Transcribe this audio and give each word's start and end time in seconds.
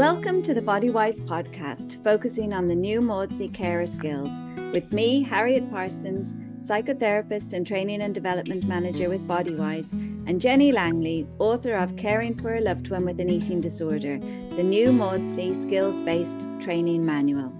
Welcome 0.00 0.40
to 0.44 0.54
the 0.54 0.62
Bodywise 0.62 1.20
podcast, 1.20 2.02
focusing 2.02 2.54
on 2.54 2.68
the 2.68 2.74
new 2.74 3.02
Maudsley 3.02 3.48
carer 3.48 3.84
skills, 3.84 4.30
with 4.72 4.90
me, 4.94 5.22
Harriet 5.22 5.70
Parsons, 5.70 6.34
psychotherapist 6.66 7.52
and 7.52 7.66
training 7.66 8.00
and 8.00 8.14
development 8.14 8.64
manager 8.64 9.10
with 9.10 9.28
Bodywise, 9.28 9.92
and 10.26 10.40
Jenny 10.40 10.72
Langley, 10.72 11.28
author 11.38 11.74
of 11.74 11.98
Caring 11.98 12.34
for 12.34 12.54
a 12.54 12.62
Loved 12.62 12.90
One 12.90 13.04
with 13.04 13.20
an 13.20 13.28
Eating 13.28 13.60
Disorder, 13.60 14.18
the 14.56 14.62
new 14.62 14.90
Maudsley 14.90 15.52
skills 15.60 16.00
based 16.00 16.48
training 16.62 17.04
manual. 17.04 17.52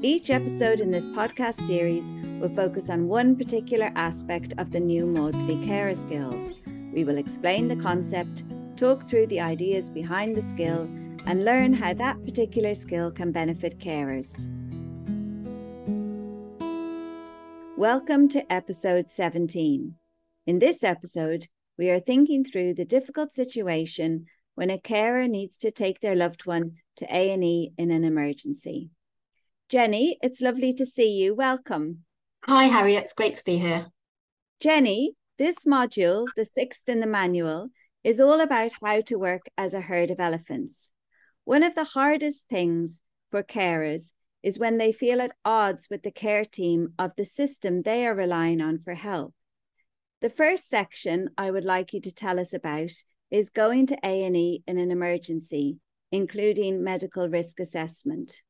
Each 0.00 0.30
episode 0.30 0.78
in 0.80 0.92
this 0.92 1.08
podcast 1.08 1.60
series 1.66 2.08
will 2.40 2.54
focus 2.54 2.88
on 2.88 3.08
one 3.08 3.34
particular 3.34 3.90
aspect 3.96 4.54
of 4.58 4.70
the 4.70 4.78
new 4.78 5.06
Maudsley 5.06 5.66
carer 5.66 5.96
skills. 5.96 6.60
We 6.92 7.02
will 7.02 7.18
explain 7.18 7.66
the 7.66 7.82
concept, 7.82 8.44
talk 8.76 9.08
through 9.08 9.26
the 9.26 9.40
ideas 9.40 9.90
behind 9.90 10.36
the 10.36 10.42
skill, 10.42 10.88
and 11.26 11.44
learn 11.44 11.72
how 11.72 11.94
that 11.94 12.22
particular 12.22 12.74
skill 12.74 13.10
can 13.10 13.32
benefit 13.32 13.78
carers. 13.78 14.48
Welcome 17.76 18.28
to 18.28 18.52
episode 18.52 19.10
17. 19.10 19.94
In 20.46 20.58
this 20.58 20.84
episode, 20.84 21.46
we 21.78 21.90
are 21.90 21.98
thinking 21.98 22.44
through 22.44 22.74
the 22.74 22.84
difficult 22.84 23.32
situation 23.32 24.26
when 24.54 24.70
a 24.70 24.78
carer 24.78 25.26
needs 25.26 25.56
to 25.58 25.70
take 25.70 26.00
their 26.00 26.14
loved 26.14 26.46
one 26.46 26.72
to 26.96 27.06
A&E 27.06 27.72
in 27.76 27.90
an 27.90 28.04
emergency. 28.04 28.90
Jenny, 29.68 30.18
it's 30.22 30.40
lovely 30.40 30.72
to 30.74 30.86
see 30.86 31.10
you. 31.10 31.34
Welcome. 31.34 32.04
Hi, 32.44 32.64
Harriet. 32.64 33.04
It's 33.04 33.12
great 33.14 33.34
to 33.36 33.44
be 33.44 33.58
here. 33.58 33.86
Jenny, 34.60 35.14
this 35.38 35.64
module, 35.66 36.26
the 36.36 36.44
sixth 36.44 36.82
in 36.86 37.00
the 37.00 37.06
manual, 37.06 37.70
is 38.04 38.20
all 38.20 38.40
about 38.40 38.72
how 38.82 39.00
to 39.00 39.18
work 39.18 39.42
as 39.58 39.74
a 39.74 39.80
herd 39.80 40.10
of 40.10 40.20
elephants. 40.20 40.92
One 41.44 41.62
of 41.62 41.74
the 41.74 41.84
hardest 41.84 42.48
things 42.48 43.00
for 43.30 43.42
carers 43.42 44.12
is 44.42 44.58
when 44.58 44.78
they 44.78 44.92
feel 44.92 45.20
at 45.20 45.36
odds 45.44 45.88
with 45.90 46.02
the 46.02 46.10
care 46.10 46.44
team 46.44 46.94
of 46.98 47.14
the 47.16 47.24
system 47.24 47.82
they 47.82 48.06
are 48.06 48.14
relying 48.14 48.60
on 48.60 48.78
for 48.78 48.94
help. 48.94 49.34
The 50.20 50.30
first 50.30 50.68
section 50.68 51.28
I 51.36 51.50
would 51.50 51.64
like 51.64 51.92
you 51.92 52.00
to 52.00 52.12
tell 52.12 52.40
us 52.40 52.54
about 52.54 52.92
is 53.30 53.50
going 53.50 53.86
to 53.88 53.98
A&E 54.02 54.62
in 54.66 54.78
an 54.78 54.90
emergency, 54.90 55.78
including 56.10 56.82
medical 56.82 57.28
risk 57.28 57.60
assessment. 57.60 58.42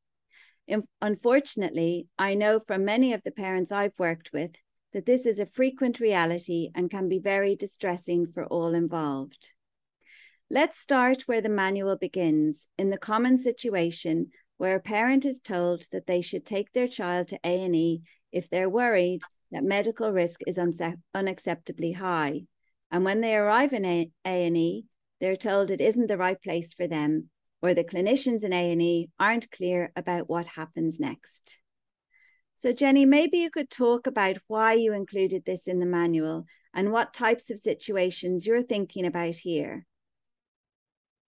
Unfortunately, 1.00 2.08
I 2.18 2.34
know 2.34 2.60
from 2.60 2.84
many 2.84 3.12
of 3.12 3.22
the 3.24 3.32
parents 3.32 3.72
I've 3.72 3.98
worked 3.98 4.32
with 4.32 4.56
that 4.92 5.06
this 5.06 5.26
is 5.26 5.40
a 5.40 5.46
frequent 5.46 5.98
reality 5.98 6.70
and 6.74 6.90
can 6.90 7.08
be 7.08 7.18
very 7.18 7.56
distressing 7.56 8.26
for 8.26 8.46
all 8.46 8.72
involved. 8.72 9.52
Let's 10.54 10.78
start 10.78 11.22
where 11.22 11.40
the 11.40 11.48
manual 11.48 11.96
begins, 11.96 12.68
in 12.78 12.90
the 12.90 12.96
common 12.96 13.38
situation 13.38 14.30
where 14.56 14.76
a 14.76 14.80
parent 14.80 15.24
is 15.24 15.40
told 15.40 15.82
that 15.90 16.06
they 16.06 16.20
should 16.20 16.46
take 16.46 16.70
their 16.70 16.86
child 16.86 17.26
to 17.28 17.40
A&E 17.42 18.02
if 18.30 18.48
they're 18.48 18.70
worried 18.70 19.22
that 19.50 19.64
medical 19.64 20.12
risk 20.12 20.42
is 20.46 20.56
unacceptably 20.56 21.96
high. 21.96 22.42
And 22.92 23.04
when 23.04 23.20
they 23.20 23.34
arrive 23.34 23.72
in 23.72 24.12
A&E, 24.24 24.84
they're 25.20 25.34
told 25.34 25.72
it 25.72 25.80
isn't 25.80 26.06
the 26.06 26.16
right 26.16 26.40
place 26.40 26.72
for 26.72 26.86
them, 26.86 27.30
or 27.60 27.74
the 27.74 27.82
clinicians 27.82 28.44
in 28.44 28.52
A&E 28.52 29.10
aren't 29.18 29.50
clear 29.50 29.90
about 29.96 30.28
what 30.28 30.46
happens 30.46 31.00
next. 31.00 31.58
So 32.54 32.72
Jenny, 32.72 33.06
maybe 33.06 33.38
you 33.38 33.50
could 33.50 33.70
talk 33.70 34.06
about 34.06 34.38
why 34.46 34.74
you 34.74 34.92
included 34.92 35.46
this 35.46 35.66
in 35.66 35.80
the 35.80 35.84
manual 35.84 36.46
and 36.72 36.92
what 36.92 37.12
types 37.12 37.50
of 37.50 37.58
situations 37.58 38.46
you're 38.46 38.62
thinking 38.62 39.04
about 39.04 39.34
here. 39.34 39.84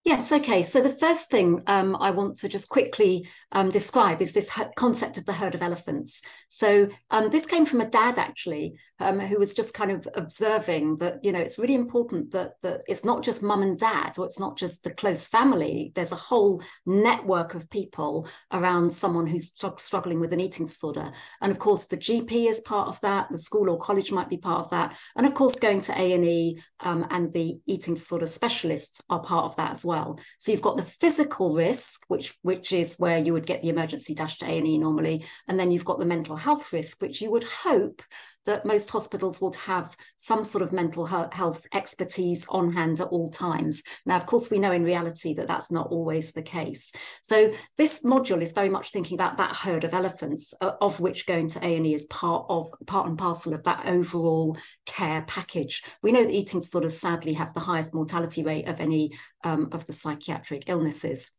Yes, 0.03 0.33
okay. 0.33 0.62
So 0.62 0.81
the 0.81 0.89
first 0.89 1.31
thing 1.31 1.62
um, 1.67 1.95
I 2.01 2.11
want 2.11 2.37
to 2.39 2.48
just 2.48 2.70
quickly 2.70 3.29
um, 3.53 3.69
describe 3.70 4.22
is 4.22 4.33
this 4.33 4.50
concept 4.75 5.19
of 5.19 5.27
the 5.27 5.34
herd 5.34 5.55
of 5.55 5.61
elephants. 5.61 6.22
So 6.49 6.88
um, 7.11 7.28
this 7.28 7.44
came 7.44 7.66
from 7.66 7.83
a 7.83 7.88
dad 7.88 8.19
actually, 8.19 8.77
um, 8.99 9.21
who 9.21 9.38
was 9.38 9.53
just 9.53 9.75
kind 9.75 9.91
of 9.91 10.09
observing 10.15 10.97
that 10.99 11.22
you 11.22 11.33
know 11.33 11.38
it's 11.38 11.59
really 11.59 11.75
important 11.75 12.31
that 12.31 12.53
that 12.62 12.81
it's 12.88 13.05
not 13.05 13.22
just 13.22 13.43
mum 13.43 13.61
and 13.61 13.78
dad, 13.78 14.16
or 14.16 14.25
it's 14.25 14.41
not 14.41 14.56
just 14.56 14.84
the 14.84 14.91
close 14.91 15.28
family. 15.28 15.93
There's 15.94 16.12
a 16.12 16.17
whole 16.17 16.62
network 16.87 17.55
of 17.55 17.69
people 17.69 18.27
around 18.53 18.94
someone 18.94 19.27
who's 19.27 19.53
struggling 19.77 20.19
with 20.19 20.32
an 20.32 20.41
eating 20.41 20.65
disorder, 20.65 21.12
and 21.43 21.53
of 21.53 21.59
course 21.59 21.88
the 21.88 21.99
GP 21.99 22.49
is 22.49 22.61
part 22.61 22.88
of 22.88 22.99
that. 23.03 23.28
The 23.31 23.37
school 23.37 23.69
or 23.69 23.78
college 23.78 24.11
might 24.12 24.31
be 24.31 24.38
part 24.38 24.61
of 24.61 24.71
that, 24.71 24.97
and 25.15 25.27
of 25.27 25.34
course 25.34 25.56
going 25.56 25.82
to 25.82 26.00
A 26.00 26.15
and 26.15 26.25
E 26.25 26.59
um, 26.81 27.06
and 27.11 27.31
the 27.34 27.61
eating 27.67 27.94
disorder 27.94 28.27
specialists 28.27 29.03
are 29.11 29.21
part 29.21 29.44
of 29.44 29.56
that 29.56 29.72
as 29.72 29.84
well 29.84 29.90
well. 29.91 30.19
So 30.39 30.53
you've 30.53 30.69
got 30.69 30.77
the 30.77 30.91
physical 31.03 31.55
risk, 31.55 32.05
which 32.09 32.34
which 32.43 32.73
is 32.73 32.97
where 32.99 33.19
you 33.19 33.33
would 33.33 33.47
get 33.47 33.61
the 33.61 33.69
emergency 33.75 34.15
dash 34.15 34.39
to 34.39 34.47
A&E 34.47 34.78
normally, 34.78 35.25
and 35.49 35.59
then 35.59 35.71
you've 35.71 35.91
got 35.91 35.99
the 35.99 36.12
mental 36.15 36.37
health 36.37 36.73
risk, 36.73 37.03
which 37.03 37.21
you 37.21 37.31
would 37.31 37.45
hope 37.45 38.03
that 38.47 38.65
most 38.65 38.91
hospitals 38.91 39.41
would 39.41 39.55
have 39.56 39.97
some 40.17 40.45
sort 40.45 40.62
of 40.62 40.73
mental 40.73 41.06
health 41.06 41.67
expertise 41.75 42.47
on 42.49 42.73
hand 42.73 43.01
at 43.01 43.09
all 43.09 43.31
times. 43.31 43.83
Now, 44.06 44.17
of 44.17 44.27
course, 44.27 44.51
we 44.51 44.59
know 44.59 44.73
in 44.73 44.84
reality 44.84 45.34
that 45.34 45.49
that's 45.49 45.71
not 45.71 45.89
always 45.91 46.33
the 46.33 46.43
case. 46.43 46.93
So 47.23 47.53
this 47.77 48.05
module 48.05 48.43
is 48.43 48.53
very 48.53 48.69
much 48.69 48.91
thinking 48.91 49.17
about 49.17 49.39
that 49.39 49.56
herd 49.56 49.84
of 49.84 49.95
elephants, 49.95 50.55
uh, 50.61 50.73
of 50.81 51.00
which 51.00 51.27
going 51.27 51.49
to 51.49 51.65
A&E 51.65 51.95
is 51.95 52.06
part 52.06 52.47
of 52.49 52.71
part 52.87 53.09
and 53.09 53.19
parcel 53.19 53.55
of 53.55 53.65
that 53.65 53.87
overall 53.87 54.56
care 54.87 55.23
package. 55.23 55.83
We 56.03 56.12
know 56.12 56.25
that 56.25 56.33
eating 56.33 56.61
disorders 56.61 56.99
sadly 56.99 57.34
have 57.34 57.55
the 57.55 57.61
highest 57.61 57.95
mortality 57.95 58.43
rate 58.43 58.69
of 58.69 58.81
any 58.81 59.12
um, 59.45 59.69
of 59.73 59.87
the 59.87 59.93
psychiatric 59.93 60.65
illnesses. 60.67 61.33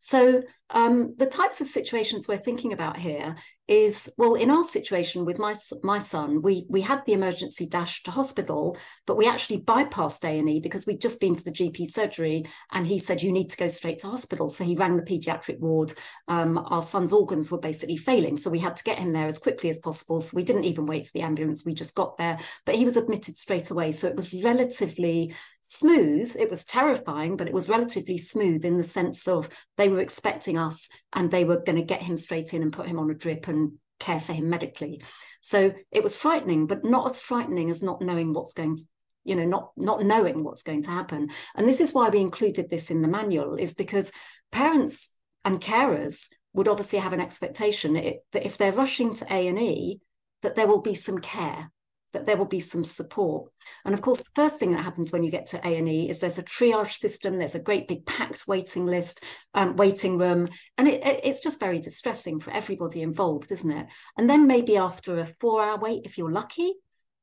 So 0.00 0.42
um, 0.70 1.14
the 1.16 1.26
types 1.26 1.60
of 1.60 1.66
situations 1.68 2.26
we're 2.26 2.38
thinking 2.38 2.72
about 2.72 2.96
here 2.96 3.36
is 3.68 4.10
well 4.16 4.34
in 4.34 4.50
our 4.50 4.64
situation 4.64 5.24
with 5.24 5.40
my 5.40 5.52
my 5.82 5.98
son 5.98 6.40
we 6.40 6.64
we 6.68 6.80
had 6.80 7.04
the 7.04 7.12
emergency 7.12 7.66
dash 7.66 8.04
to 8.04 8.12
hospital 8.12 8.76
but 9.06 9.16
we 9.16 9.28
actually 9.28 9.58
bypassed 9.60 10.24
A&E 10.24 10.60
because 10.60 10.86
we'd 10.86 11.00
just 11.00 11.20
been 11.20 11.34
to 11.34 11.42
the 11.42 11.50
GP 11.50 11.88
surgery 11.88 12.44
and 12.70 12.86
he 12.86 13.00
said 13.00 13.22
you 13.22 13.32
need 13.32 13.50
to 13.50 13.56
go 13.56 13.66
straight 13.66 13.98
to 14.00 14.08
hospital. 14.08 14.48
So 14.48 14.64
he 14.64 14.76
rang 14.76 14.96
the 14.96 15.02
pediatric 15.02 15.58
ward. 15.58 15.92
Um, 16.28 16.58
our 16.70 16.82
son's 16.82 17.12
organs 17.12 17.50
were 17.50 17.58
basically 17.58 17.96
failing 17.96 18.36
so 18.36 18.50
we 18.50 18.60
had 18.60 18.76
to 18.76 18.84
get 18.84 18.98
him 18.98 19.12
there 19.12 19.26
as 19.26 19.38
quickly 19.38 19.70
as 19.70 19.80
possible. 19.80 20.20
So 20.20 20.36
we 20.36 20.44
didn't 20.44 20.64
even 20.64 20.86
wait 20.86 21.06
for 21.06 21.12
the 21.12 21.22
ambulance 21.22 21.64
we 21.64 21.74
just 21.74 21.94
got 21.94 22.18
there. 22.18 22.38
But 22.64 22.76
he 22.76 22.84
was 22.84 22.96
admitted 22.96 23.36
straight 23.36 23.70
away 23.70 23.92
so 23.92 24.06
it 24.06 24.16
was 24.16 24.32
relatively 24.32 25.34
smooth. 25.66 26.36
It 26.38 26.50
was 26.50 26.64
terrifying 26.64 27.36
but 27.36 27.48
it 27.48 27.54
was 27.54 27.68
relatively 27.68 28.18
smooth 28.18 28.64
in 28.64 28.76
the 28.76 28.84
sense 28.84 29.26
of 29.26 29.48
they 29.76 29.88
were 29.88 30.00
expecting 30.00 30.56
us 30.56 30.88
and 31.12 31.30
they 31.30 31.44
were 31.44 31.62
going 31.62 31.76
to 31.76 31.84
get 31.84 32.02
him 32.02 32.16
straight 32.16 32.54
in 32.54 32.62
and 32.62 32.72
put 32.72 32.86
him 32.86 32.98
on 32.98 33.10
a 33.10 33.14
drip 33.14 33.48
and 33.48 33.72
care 33.98 34.20
for 34.20 34.32
him 34.32 34.48
medically. 34.48 35.00
So 35.40 35.72
it 35.90 36.02
was 36.02 36.16
frightening, 36.16 36.66
but 36.66 36.84
not 36.84 37.06
as 37.06 37.20
frightening 37.20 37.70
as 37.70 37.82
not 37.82 38.00
knowing 38.00 38.32
what's 38.32 38.52
going 38.52 38.76
to 38.76 38.82
you 39.24 39.34
know 39.34 39.44
not 39.44 39.72
not 39.76 40.04
knowing 40.04 40.44
what's 40.44 40.62
going 40.62 40.84
to 40.84 40.90
happen. 40.90 41.30
And 41.56 41.68
this 41.68 41.80
is 41.80 41.92
why 41.92 42.08
we 42.08 42.20
included 42.20 42.70
this 42.70 42.90
in 42.90 43.02
the 43.02 43.08
manual 43.08 43.56
is 43.56 43.74
because 43.74 44.12
parents 44.52 45.16
and 45.44 45.60
carers 45.60 46.28
would 46.52 46.68
obviously 46.68 47.00
have 47.00 47.12
an 47.12 47.20
expectation 47.20 47.94
that 47.94 48.46
if 48.46 48.56
they're 48.56 48.72
rushing 48.72 49.14
to 49.14 49.26
A&E 49.30 50.00
that 50.42 50.54
there 50.54 50.66
will 50.66 50.80
be 50.80 50.94
some 50.94 51.18
care 51.18 51.70
that 52.16 52.26
there 52.26 52.38
will 52.38 52.46
be 52.46 52.60
some 52.60 52.82
support. 52.82 53.52
And 53.84 53.92
of 53.92 54.00
course, 54.00 54.22
the 54.22 54.30
first 54.34 54.58
thing 54.58 54.72
that 54.72 54.84
happens 54.84 55.12
when 55.12 55.22
you 55.22 55.30
get 55.30 55.46
to 55.48 55.66
A&E 55.66 56.08
is 56.08 56.20
there's 56.20 56.38
a 56.38 56.42
triage 56.42 56.92
system, 56.92 57.36
there's 57.36 57.54
a 57.54 57.62
great 57.62 57.86
big 57.86 58.06
packed 58.06 58.48
waiting 58.48 58.86
list, 58.86 59.22
um, 59.52 59.76
waiting 59.76 60.16
room, 60.16 60.48
and 60.78 60.88
it, 60.88 61.04
it, 61.04 61.20
it's 61.24 61.42
just 61.42 61.60
very 61.60 61.78
distressing 61.78 62.40
for 62.40 62.52
everybody 62.52 63.02
involved, 63.02 63.52
isn't 63.52 63.70
it? 63.70 63.86
And 64.16 64.30
then 64.30 64.46
maybe 64.46 64.78
after 64.78 65.18
a 65.18 65.26
four 65.40 65.62
hour 65.62 65.78
wait, 65.78 66.06
if 66.06 66.16
you're 66.16 66.30
lucky, 66.30 66.72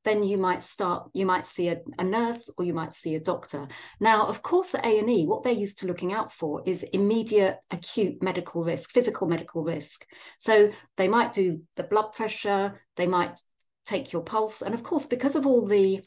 then 0.03 0.21
you 0.21 0.37
might 0.37 0.61
start 0.61 1.09
you 1.13 1.25
might 1.25 1.45
see 1.45 1.69
a, 1.69 1.79
a, 1.97 2.03
nurse 2.03 2.50
or 2.57 2.65
you 2.65 2.73
might 2.73 2.94
see 2.94 3.15
a 3.15 3.19
doctor 3.21 3.68
now 4.01 4.27
of 4.27 4.41
course 4.41 4.75
at 4.75 4.85
a&e 4.85 5.25
what 5.25 5.44
they're 5.44 5.53
used 5.53 5.79
to 5.79 5.88
looking 5.88 6.12
out 6.12 6.29
for 6.29 6.62
is 6.65 6.83
immediate 6.83 7.57
acute 7.71 8.21
medical 8.21 8.65
risk 8.65 8.91
physical 8.91 9.27
medical 9.27 9.63
risk 9.63 10.06
so 10.38 10.71
they 10.97 11.07
might 11.07 11.31
do 11.31 11.62
the 11.77 11.83
blood 11.83 12.12
pressure 12.12 12.81
they 12.97 13.07
might 13.07 13.39
take 13.85 14.12
your 14.12 14.24
pulse. 14.24 14.62
And 14.62 14.74
of 14.74 14.83
course, 14.83 15.06
because 15.06 15.35
of 15.35 15.45
all 15.45 15.65
the 15.65 16.03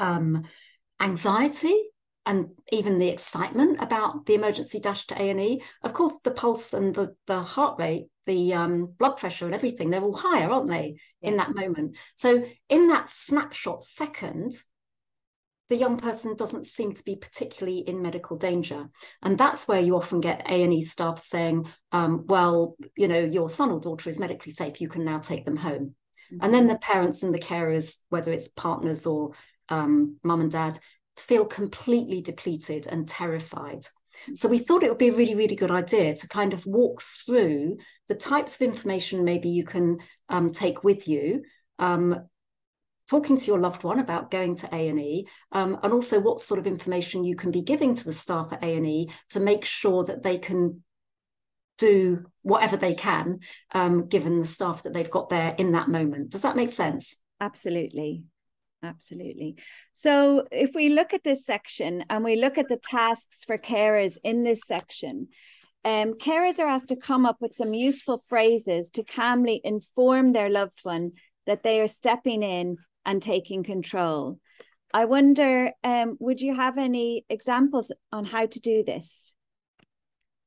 um, 0.00 0.44
anxiety 1.00 1.74
and 2.24 2.50
even 2.70 2.98
the 2.98 3.08
excitement 3.08 3.82
about 3.82 4.26
the 4.26 4.34
emergency 4.34 4.78
dash 4.78 5.06
to 5.08 5.20
A&E, 5.20 5.62
of 5.82 5.92
course, 5.92 6.20
the 6.20 6.30
pulse 6.30 6.72
and 6.72 6.94
the, 6.94 7.14
the 7.26 7.42
heart 7.42 7.78
rate, 7.78 8.06
the 8.26 8.54
um, 8.54 8.94
blood 8.98 9.16
pressure 9.16 9.46
and 9.46 9.54
everything, 9.54 9.90
they're 9.90 10.02
all 10.02 10.16
higher, 10.16 10.48
aren't 10.48 10.70
they, 10.70 10.96
in 11.20 11.36
that 11.38 11.54
moment? 11.54 11.96
So 12.14 12.44
in 12.68 12.88
that 12.88 13.08
snapshot 13.08 13.82
second, 13.82 14.54
the 15.72 15.78
young 15.78 15.96
person 15.96 16.36
doesn't 16.36 16.66
seem 16.66 16.92
to 16.92 17.02
be 17.02 17.16
particularly 17.16 17.78
in 17.78 18.02
medical 18.02 18.36
danger 18.36 18.90
and 19.22 19.38
that's 19.38 19.66
where 19.66 19.80
you 19.80 19.96
often 19.96 20.20
get 20.20 20.42
a&e 20.44 20.82
staff 20.82 21.18
saying 21.18 21.66
um, 21.92 22.26
well 22.26 22.76
you 22.94 23.08
know 23.08 23.20
your 23.20 23.48
son 23.48 23.70
or 23.70 23.80
daughter 23.80 24.10
is 24.10 24.18
medically 24.18 24.52
safe 24.52 24.82
you 24.82 24.88
can 24.88 25.02
now 25.02 25.18
take 25.18 25.46
them 25.46 25.56
home 25.56 25.94
and 26.40 26.54
then 26.54 26.66
the 26.66 26.78
parents 26.78 27.22
and 27.22 27.34
the 27.34 27.38
carers, 27.38 27.98
whether 28.08 28.32
it's 28.32 28.48
partners 28.48 29.06
or 29.06 29.32
um, 29.68 30.16
mum 30.22 30.40
and 30.40 30.50
dad, 30.50 30.78
feel 31.16 31.44
completely 31.44 32.20
depleted 32.22 32.86
and 32.86 33.08
terrified. 33.08 33.84
So 34.34 34.48
we 34.48 34.58
thought 34.58 34.82
it 34.82 34.88
would 34.88 34.98
be 34.98 35.08
a 35.08 35.14
really, 35.14 35.34
really 35.34 35.56
good 35.56 35.70
idea 35.70 36.14
to 36.14 36.28
kind 36.28 36.52
of 36.52 36.66
walk 36.66 37.02
through 37.02 37.78
the 38.08 38.14
types 38.14 38.56
of 38.56 38.62
information 38.62 39.24
maybe 39.24 39.48
you 39.48 39.64
can 39.64 39.98
um, 40.28 40.50
take 40.50 40.84
with 40.84 41.08
you, 41.08 41.42
um, 41.78 42.28
talking 43.10 43.36
to 43.36 43.46
your 43.46 43.58
loved 43.58 43.84
one 43.84 43.98
about 43.98 44.30
going 44.30 44.56
to 44.56 44.68
A&E, 44.72 45.26
um, 45.52 45.78
and 45.82 45.92
also 45.92 46.20
what 46.20 46.40
sort 46.40 46.60
of 46.60 46.66
information 46.66 47.24
you 47.24 47.36
can 47.36 47.50
be 47.50 47.62
giving 47.62 47.94
to 47.94 48.04
the 48.04 48.12
staff 48.12 48.52
at 48.52 48.62
A&E 48.62 49.10
to 49.30 49.40
make 49.40 49.64
sure 49.64 50.04
that 50.04 50.22
they 50.22 50.38
can 50.38 50.82
do 51.78 52.24
whatever 52.42 52.76
they 52.76 52.94
can, 52.94 53.40
um, 53.74 54.06
given 54.06 54.40
the 54.40 54.46
staff 54.46 54.82
that 54.82 54.92
they've 54.92 55.10
got 55.10 55.30
there 55.30 55.54
in 55.58 55.72
that 55.72 55.88
moment. 55.88 56.30
Does 56.30 56.42
that 56.42 56.56
make 56.56 56.70
sense? 56.70 57.16
Absolutely. 57.40 58.24
Absolutely. 58.84 59.56
So, 59.92 60.46
if 60.50 60.74
we 60.74 60.88
look 60.88 61.14
at 61.14 61.22
this 61.22 61.46
section 61.46 62.04
and 62.10 62.24
we 62.24 62.36
look 62.36 62.58
at 62.58 62.68
the 62.68 62.78
tasks 62.78 63.44
for 63.44 63.56
carers 63.56 64.18
in 64.24 64.42
this 64.42 64.60
section, 64.66 65.28
um, 65.84 66.14
carers 66.14 66.58
are 66.58 66.66
asked 66.66 66.88
to 66.88 66.96
come 66.96 67.24
up 67.24 67.36
with 67.40 67.54
some 67.54 67.74
useful 67.74 68.22
phrases 68.28 68.90
to 68.90 69.04
calmly 69.04 69.60
inform 69.62 70.32
their 70.32 70.50
loved 70.50 70.80
one 70.82 71.12
that 71.46 71.62
they 71.62 71.80
are 71.80 71.88
stepping 71.88 72.42
in 72.42 72.76
and 73.04 73.22
taking 73.22 73.62
control. 73.62 74.38
I 74.94 75.06
wonder, 75.06 75.72
um, 75.82 76.16
would 76.20 76.40
you 76.40 76.54
have 76.54 76.76
any 76.76 77.24
examples 77.28 77.92
on 78.12 78.24
how 78.24 78.46
to 78.46 78.60
do 78.60 78.84
this? 78.84 79.34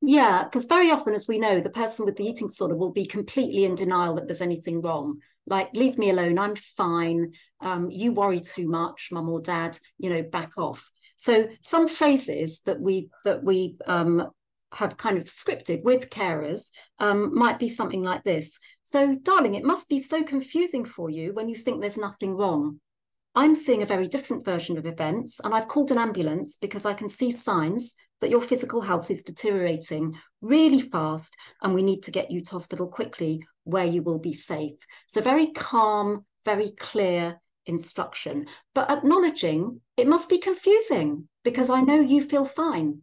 Yeah, 0.02 0.44
because 0.44 0.66
very 0.66 0.90
often, 0.90 1.14
as 1.14 1.26
we 1.26 1.38
know, 1.38 1.60
the 1.60 1.70
person 1.70 2.04
with 2.04 2.16
the 2.16 2.24
eating 2.24 2.48
disorder 2.48 2.76
will 2.76 2.92
be 2.92 3.06
completely 3.06 3.64
in 3.64 3.74
denial 3.74 4.14
that 4.14 4.28
there's 4.28 4.42
anything 4.42 4.82
wrong. 4.82 5.20
Like, 5.46 5.74
leave 5.74 5.96
me 5.98 6.10
alone, 6.10 6.38
I'm 6.38 6.54
fine. 6.56 7.32
Um, 7.60 7.90
you 7.90 8.12
worry 8.12 8.40
too 8.40 8.68
much, 8.68 9.08
mum 9.10 9.28
or 9.28 9.40
dad, 9.40 9.78
you 9.98 10.10
know, 10.10 10.22
back 10.22 10.58
off. 10.58 10.90
So 11.16 11.48
some 11.62 11.88
phrases 11.88 12.60
that 12.66 12.80
we 12.80 13.08
that 13.24 13.42
we 13.42 13.76
um, 13.86 14.28
have 14.72 14.96
kind 14.98 15.16
of 15.16 15.24
scripted 15.24 15.82
with 15.82 16.10
carers 16.10 16.70
um, 16.98 17.36
might 17.36 17.58
be 17.58 17.68
something 17.68 18.02
like 18.02 18.22
this. 18.22 18.58
So, 18.82 19.14
darling, 19.14 19.54
it 19.54 19.64
must 19.64 19.88
be 19.88 19.98
so 20.00 20.22
confusing 20.22 20.84
for 20.84 21.08
you 21.08 21.32
when 21.32 21.48
you 21.48 21.56
think 21.56 21.80
there's 21.80 21.96
nothing 21.96 22.36
wrong. 22.36 22.80
I'm 23.34 23.54
seeing 23.54 23.82
a 23.82 23.86
very 23.86 24.08
different 24.08 24.44
version 24.44 24.76
of 24.78 24.86
events, 24.86 25.40
and 25.42 25.54
I've 25.54 25.68
called 25.68 25.90
an 25.90 25.98
ambulance 25.98 26.56
because 26.56 26.84
I 26.84 26.94
can 26.94 27.08
see 27.08 27.30
signs 27.30 27.94
that 28.20 28.30
your 28.30 28.40
physical 28.40 28.80
health 28.80 29.10
is 29.10 29.22
deteriorating 29.22 30.16
really 30.40 30.80
fast 30.80 31.36
and 31.62 31.74
we 31.74 31.82
need 31.82 32.02
to 32.04 32.10
get 32.10 32.30
you 32.30 32.40
to 32.40 32.50
hospital 32.52 32.86
quickly 32.86 33.44
where 33.64 33.84
you 33.84 34.02
will 34.02 34.18
be 34.18 34.32
safe. 34.32 34.78
So, 35.06 35.20
very 35.20 35.48
calm, 35.48 36.24
very 36.44 36.70
clear 36.70 37.40
instruction, 37.66 38.46
but 38.74 38.90
acknowledging 38.90 39.80
it 39.96 40.06
must 40.06 40.28
be 40.28 40.38
confusing 40.38 41.28
because 41.44 41.68
I 41.68 41.80
know 41.80 42.00
you 42.00 42.22
feel 42.22 42.44
fine. 42.44 43.02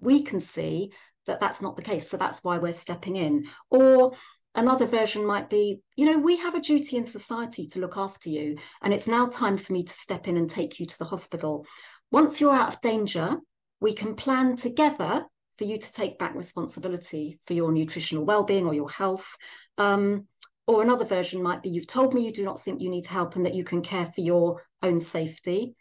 We 0.00 0.22
can 0.22 0.40
see 0.40 0.92
that 1.26 1.40
that's 1.40 1.60
not 1.60 1.76
the 1.76 1.82
case. 1.82 2.08
So, 2.08 2.16
that's 2.16 2.42
why 2.42 2.58
we're 2.58 2.72
stepping 2.72 3.16
in. 3.16 3.46
Or 3.70 4.12
another 4.54 4.86
version 4.86 5.26
might 5.26 5.50
be 5.50 5.80
you 5.96 6.06
know 6.06 6.18
we 6.18 6.36
have 6.38 6.54
a 6.54 6.60
duty 6.60 6.96
in 6.96 7.04
society 7.04 7.66
to 7.66 7.78
look 7.78 7.98
after 7.98 8.30
you 8.30 8.56
and 8.82 8.94
it's 8.94 9.06
now 9.06 9.26
time 9.26 9.58
for 9.58 9.72
me 9.74 9.84
to 9.84 9.92
step 9.92 10.26
in 10.26 10.38
and 10.38 10.48
take 10.48 10.80
you 10.80 10.86
to 10.86 10.98
the 10.98 11.04
hospital 11.04 11.66
once 12.10 12.40
you're 12.40 12.54
out 12.54 12.72
of 12.72 12.80
danger 12.80 13.36
we 13.80 13.92
can 13.92 14.14
plan 14.14 14.56
together 14.56 15.26
for 15.56 15.64
you 15.64 15.78
to 15.78 15.92
take 15.92 16.18
back 16.18 16.34
responsibility 16.34 17.40
for 17.46 17.52
your 17.52 17.72
nutritional 17.72 18.24
well-being 18.24 18.66
or 18.66 18.74
your 18.74 18.90
health. 18.90 19.36
Um, 19.76 20.26
or 20.66 20.82
another 20.82 21.04
version 21.04 21.42
might 21.42 21.62
be 21.62 21.70
you've 21.70 21.86
told 21.86 22.12
me 22.12 22.24
you 22.24 22.32
do 22.32 22.44
not 22.44 22.60
think 22.60 22.80
you 22.80 22.90
need 22.90 23.06
help 23.06 23.36
and 23.36 23.46
that 23.46 23.54
you 23.54 23.64
can 23.64 23.82
care 23.82 24.06
for 24.06 24.20
your 24.20 24.62
own 24.82 25.00
safety. 25.00 25.74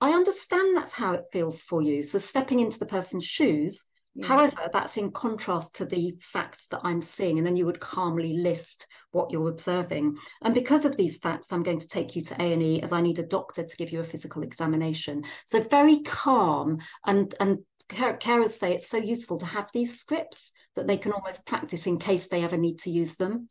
I 0.00 0.10
understand 0.10 0.76
that's 0.76 0.92
how 0.92 1.12
it 1.12 1.24
feels 1.32 1.62
for 1.62 1.80
you. 1.80 2.02
So 2.02 2.18
stepping 2.18 2.60
into 2.60 2.78
the 2.78 2.86
person's 2.86 3.24
shoes 3.24 3.84
yeah. 4.14 4.26
However, 4.26 4.68
that's 4.72 4.96
in 4.96 5.10
contrast 5.10 5.76
to 5.76 5.84
the 5.84 6.14
facts 6.20 6.66
that 6.68 6.80
I'm 6.84 7.00
seeing, 7.00 7.38
and 7.38 7.46
then 7.46 7.56
you 7.56 7.66
would 7.66 7.80
calmly 7.80 8.34
list 8.34 8.86
what 9.10 9.30
you're 9.30 9.48
observing. 9.48 10.16
And 10.42 10.54
because 10.54 10.84
of 10.84 10.96
these 10.96 11.18
facts, 11.18 11.52
I'm 11.52 11.64
going 11.64 11.80
to 11.80 11.88
take 11.88 12.14
you 12.14 12.22
to 12.22 12.40
A 12.40 12.52
and 12.52 12.62
E 12.62 12.80
as 12.80 12.92
I 12.92 13.00
need 13.00 13.18
a 13.18 13.26
doctor 13.26 13.64
to 13.64 13.76
give 13.76 13.90
you 13.90 14.00
a 14.00 14.04
physical 14.04 14.42
examination. 14.42 15.24
So 15.46 15.60
very 15.60 16.00
calm, 16.02 16.78
and 17.04 17.34
and 17.40 17.58
carers 17.88 18.50
say 18.50 18.72
it's 18.72 18.88
so 18.88 18.98
useful 18.98 19.38
to 19.38 19.46
have 19.46 19.68
these 19.72 19.98
scripts 19.98 20.52
that 20.76 20.86
they 20.86 20.96
can 20.96 21.12
almost 21.12 21.46
practice 21.46 21.86
in 21.86 21.98
case 21.98 22.28
they 22.28 22.44
ever 22.44 22.56
need 22.56 22.78
to 22.80 22.90
use 22.90 23.16
them. 23.16 23.48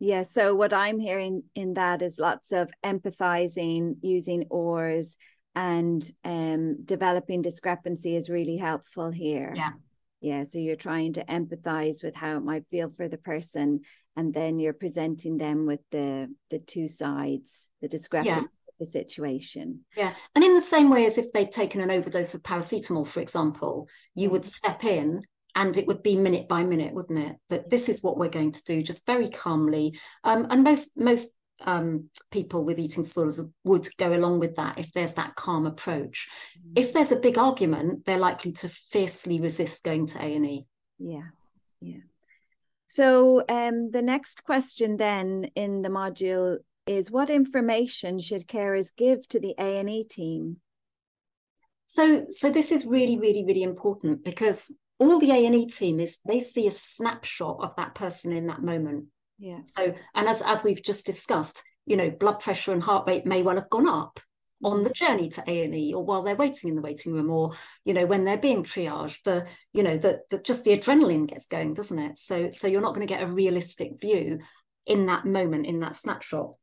Yeah. 0.00 0.22
So 0.22 0.54
what 0.54 0.72
I'm 0.72 0.98
hearing 0.98 1.44
in 1.54 1.74
that 1.74 2.02
is 2.02 2.18
lots 2.18 2.52
of 2.52 2.70
empathizing, 2.84 3.96
using 4.00 4.46
oars, 4.50 5.16
and 5.60 6.10
um, 6.24 6.82
developing 6.86 7.42
discrepancy 7.42 8.16
is 8.16 8.30
really 8.30 8.56
helpful 8.56 9.10
here. 9.10 9.52
Yeah. 9.54 9.72
Yeah. 10.22 10.44
So 10.44 10.58
you're 10.58 10.74
trying 10.74 11.12
to 11.14 11.24
empathize 11.24 12.02
with 12.02 12.16
how 12.16 12.38
it 12.38 12.42
might 12.42 12.64
feel 12.70 12.90
for 12.96 13.08
the 13.08 13.18
person, 13.18 13.80
and 14.16 14.32
then 14.32 14.58
you're 14.58 14.72
presenting 14.72 15.36
them 15.36 15.66
with 15.66 15.80
the 15.90 16.34
the 16.48 16.60
two 16.60 16.88
sides, 16.88 17.68
the 17.82 17.88
discrepancy. 17.88 18.40
Yeah. 18.40 18.46
The 18.78 18.86
situation. 18.86 19.80
Yeah. 19.94 20.14
And 20.34 20.42
in 20.42 20.54
the 20.54 20.62
same 20.62 20.88
way 20.88 21.04
as 21.04 21.18
if 21.18 21.30
they'd 21.34 21.52
taken 21.52 21.82
an 21.82 21.90
overdose 21.90 22.32
of 22.32 22.42
paracetamol, 22.42 23.06
for 23.06 23.20
example, 23.20 23.86
you 24.14 24.30
would 24.30 24.46
step 24.46 24.84
in 24.84 25.20
and 25.54 25.76
it 25.76 25.86
would 25.86 26.02
be 26.02 26.16
minute 26.16 26.48
by 26.48 26.64
minute, 26.64 26.94
wouldn't 26.94 27.18
it? 27.18 27.36
That 27.50 27.68
this 27.68 27.90
is 27.90 28.02
what 28.02 28.16
we're 28.16 28.30
going 28.30 28.52
to 28.52 28.64
do, 28.64 28.82
just 28.82 29.04
very 29.04 29.28
calmly. 29.28 29.98
Um, 30.24 30.46
and 30.48 30.64
most 30.64 30.98
most 30.98 31.36
um, 31.62 32.10
people 32.30 32.64
with 32.64 32.78
eating 32.78 33.02
disorders 33.02 33.40
would 33.64 33.88
go 33.96 34.12
along 34.12 34.40
with 34.40 34.56
that 34.56 34.78
if 34.78 34.92
there's 34.92 35.14
that 35.14 35.34
calm 35.34 35.66
approach. 35.66 36.28
Mm-hmm. 36.58 36.72
If 36.76 36.92
there's 36.92 37.12
a 37.12 37.16
big 37.16 37.38
argument, 37.38 38.04
they're 38.06 38.18
likely 38.18 38.52
to 38.52 38.68
fiercely 38.68 39.40
resist 39.40 39.84
going 39.84 40.06
to 40.08 40.18
A 40.18 40.34
and 40.34 40.46
E. 40.46 40.66
Yeah, 40.98 41.28
yeah. 41.80 42.00
So 42.86 43.44
um, 43.48 43.90
the 43.90 44.02
next 44.02 44.44
question 44.44 44.96
then 44.96 45.50
in 45.54 45.82
the 45.82 45.90
module 45.90 46.58
is: 46.86 47.10
What 47.10 47.30
information 47.30 48.18
should 48.18 48.48
carers 48.48 48.90
give 48.96 49.26
to 49.28 49.40
the 49.40 49.54
A 49.58 49.78
and 49.78 49.88
E 49.88 50.04
team? 50.04 50.56
So, 51.86 52.26
so 52.30 52.52
this 52.52 52.70
is 52.70 52.86
really, 52.86 53.18
really, 53.18 53.44
really 53.44 53.64
important 53.64 54.24
because 54.24 54.72
all 55.00 55.18
the 55.18 55.32
A 55.32 55.44
and 55.46 55.54
E 55.54 55.66
team 55.66 55.98
is 55.98 56.18
they 56.24 56.38
see 56.38 56.68
a 56.68 56.72
snapshot 56.72 57.58
of 57.60 57.74
that 57.76 57.94
person 57.94 58.30
in 58.30 58.46
that 58.46 58.62
moment. 58.62 59.06
Yeah. 59.40 59.60
So, 59.64 59.94
and 60.14 60.28
as 60.28 60.42
as 60.42 60.62
we've 60.62 60.82
just 60.82 61.06
discussed, 61.06 61.62
you 61.86 61.96
know, 61.96 62.10
blood 62.10 62.40
pressure 62.40 62.72
and 62.72 62.82
heart 62.82 63.08
rate 63.08 63.26
may 63.26 63.42
well 63.42 63.56
have 63.56 63.70
gone 63.70 63.88
up 63.88 64.20
on 64.62 64.84
the 64.84 64.90
journey 64.90 65.30
to 65.30 65.42
A&E 65.46 65.94
or 65.94 66.04
while 66.04 66.22
they're 66.22 66.36
waiting 66.36 66.68
in 66.68 66.76
the 66.76 66.82
waiting 66.82 67.14
room 67.14 67.30
or 67.30 67.52
you 67.86 67.94
know 67.94 68.04
when 68.04 68.24
they're 68.24 68.36
being 68.36 68.62
triaged 68.62 69.22
the 69.24 69.46
you 69.72 69.82
know 69.82 69.96
that 69.96 70.44
just 70.44 70.64
the 70.64 70.76
adrenaline 70.76 71.26
gets 71.26 71.46
going 71.46 71.72
doesn't 71.72 71.98
it 71.98 72.18
so 72.18 72.50
so 72.50 72.66
you're 72.68 72.82
not 72.82 72.94
going 72.94 73.06
to 73.06 73.12
get 73.12 73.22
a 73.22 73.26
realistic 73.26 73.98
view 73.98 74.38
in 74.86 75.06
that 75.06 75.24
moment 75.24 75.64
in 75.64 75.80
that 75.80 75.96
snapshot 75.96 76.54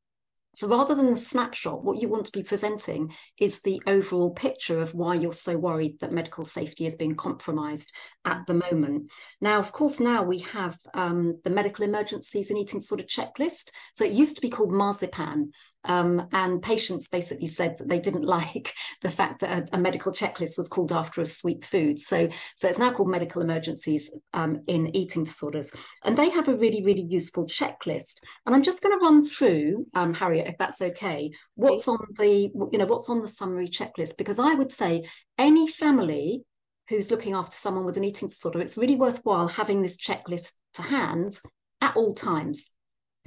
so 0.57 0.67
rather 0.67 0.95
than 0.95 1.11
the 1.11 1.17
snapshot, 1.17 1.83
what 1.83 2.01
you 2.01 2.09
want 2.09 2.25
to 2.25 2.31
be 2.31 2.41
presenting 2.41 3.13
is 3.39 3.61
the 3.61 3.79
overall 3.85 4.31
picture 4.31 4.81
of 4.81 4.95
why 4.95 5.13
you're 5.13 5.31
so 5.31 5.55
worried 5.55 5.99
that 5.99 6.11
medical 6.11 6.43
safety 6.43 6.87
is 6.87 6.95
being 6.95 7.13
compromised 7.13 7.93
at 8.25 8.41
the 8.47 8.55
moment. 8.55 9.11
Now, 9.39 9.59
of 9.59 9.71
course, 9.71 9.99
now 9.99 10.23
we 10.23 10.39
have 10.39 10.75
um, 10.95 11.39
the 11.43 11.51
medical 11.51 11.85
emergencies 11.85 12.49
and 12.49 12.57
eating 12.57 12.79
disorders 12.79 13.05
checklist. 13.05 13.69
So 13.93 14.03
it 14.03 14.13
used 14.13 14.33
to 14.37 14.41
be 14.41 14.49
called 14.49 14.71
MARSIPAN, 14.71 15.51
um, 15.87 16.27
and 16.33 16.61
patients 16.61 17.07
basically 17.07 17.47
said 17.47 17.77
that 17.77 17.89
they 17.89 17.99
didn't 17.99 18.25
like 18.37 18.73
the 19.01 19.09
fact 19.09 19.39
that 19.39 19.69
a, 19.71 19.75
a, 19.75 19.79
medical 19.79 20.11
checklist 20.11 20.57
was 20.57 20.67
called 20.67 20.91
after 20.91 21.21
a 21.21 21.25
sweet 21.25 21.65
food. 21.65 21.97
So, 21.97 22.29
so 22.55 22.67
it's 22.67 22.77
now 22.77 22.91
called 22.91 23.09
medical 23.09 23.41
emergencies 23.41 24.11
um, 24.33 24.61
in 24.67 24.95
eating 24.95 25.23
disorders. 25.23 25.71
And 26.03 26.17
they 26.17 26.29
have 26.29 26.47
a 26.47 26.55
really, 26.55 26.83
really 26.83 27.05
useful 27.09 27.45
checklist. 27.45 28.21
And 28.45 28.53
I'm 28.53 28.63
just 28.63 28.83
going 28.83 28.97
to 28.97 29.03
run 29.03 29.23
through, 29.23 29.87
um, 29.93 30.13
Harriet, 30.13 30.47
if 30.47 30.57
that's 30.57 30.81
okay, 30.81 31.31
what's 31.55 31.87
on 31.87 31.99
the, 32.17 32.51
you 32.71 32.77
know, 32.77 32.85
what's 32.85 33.09
on 33.09 33.21
the 33.21 33.27
summary 33.27 33.67
checklist, 33.67 34.17
because 34.17 34.39
I 34.39 34.53
would 34.53 34.71
say 34.71 35.05
any 35.37 35.67
family 35.67 36.43
who's 36.89 37.11
looking 37.11 37.33
after 37.33 37.55
someone 37.55 37.85
with 37.85 37.97
an 37.97 38.03
eating 38.03 38.27
disorder, 38.27 38.59
it's 38.59 38.77
really 38.77 38.95
worthwhile 38.95 39.47
having 39.47 39.81
this 39.81 39.97
checklist 39.97 40.53
to 40.73 40.81
hand 40.81 41.39
at 41.81 41.95
all 41.95 42.13
times. 42.13 42.71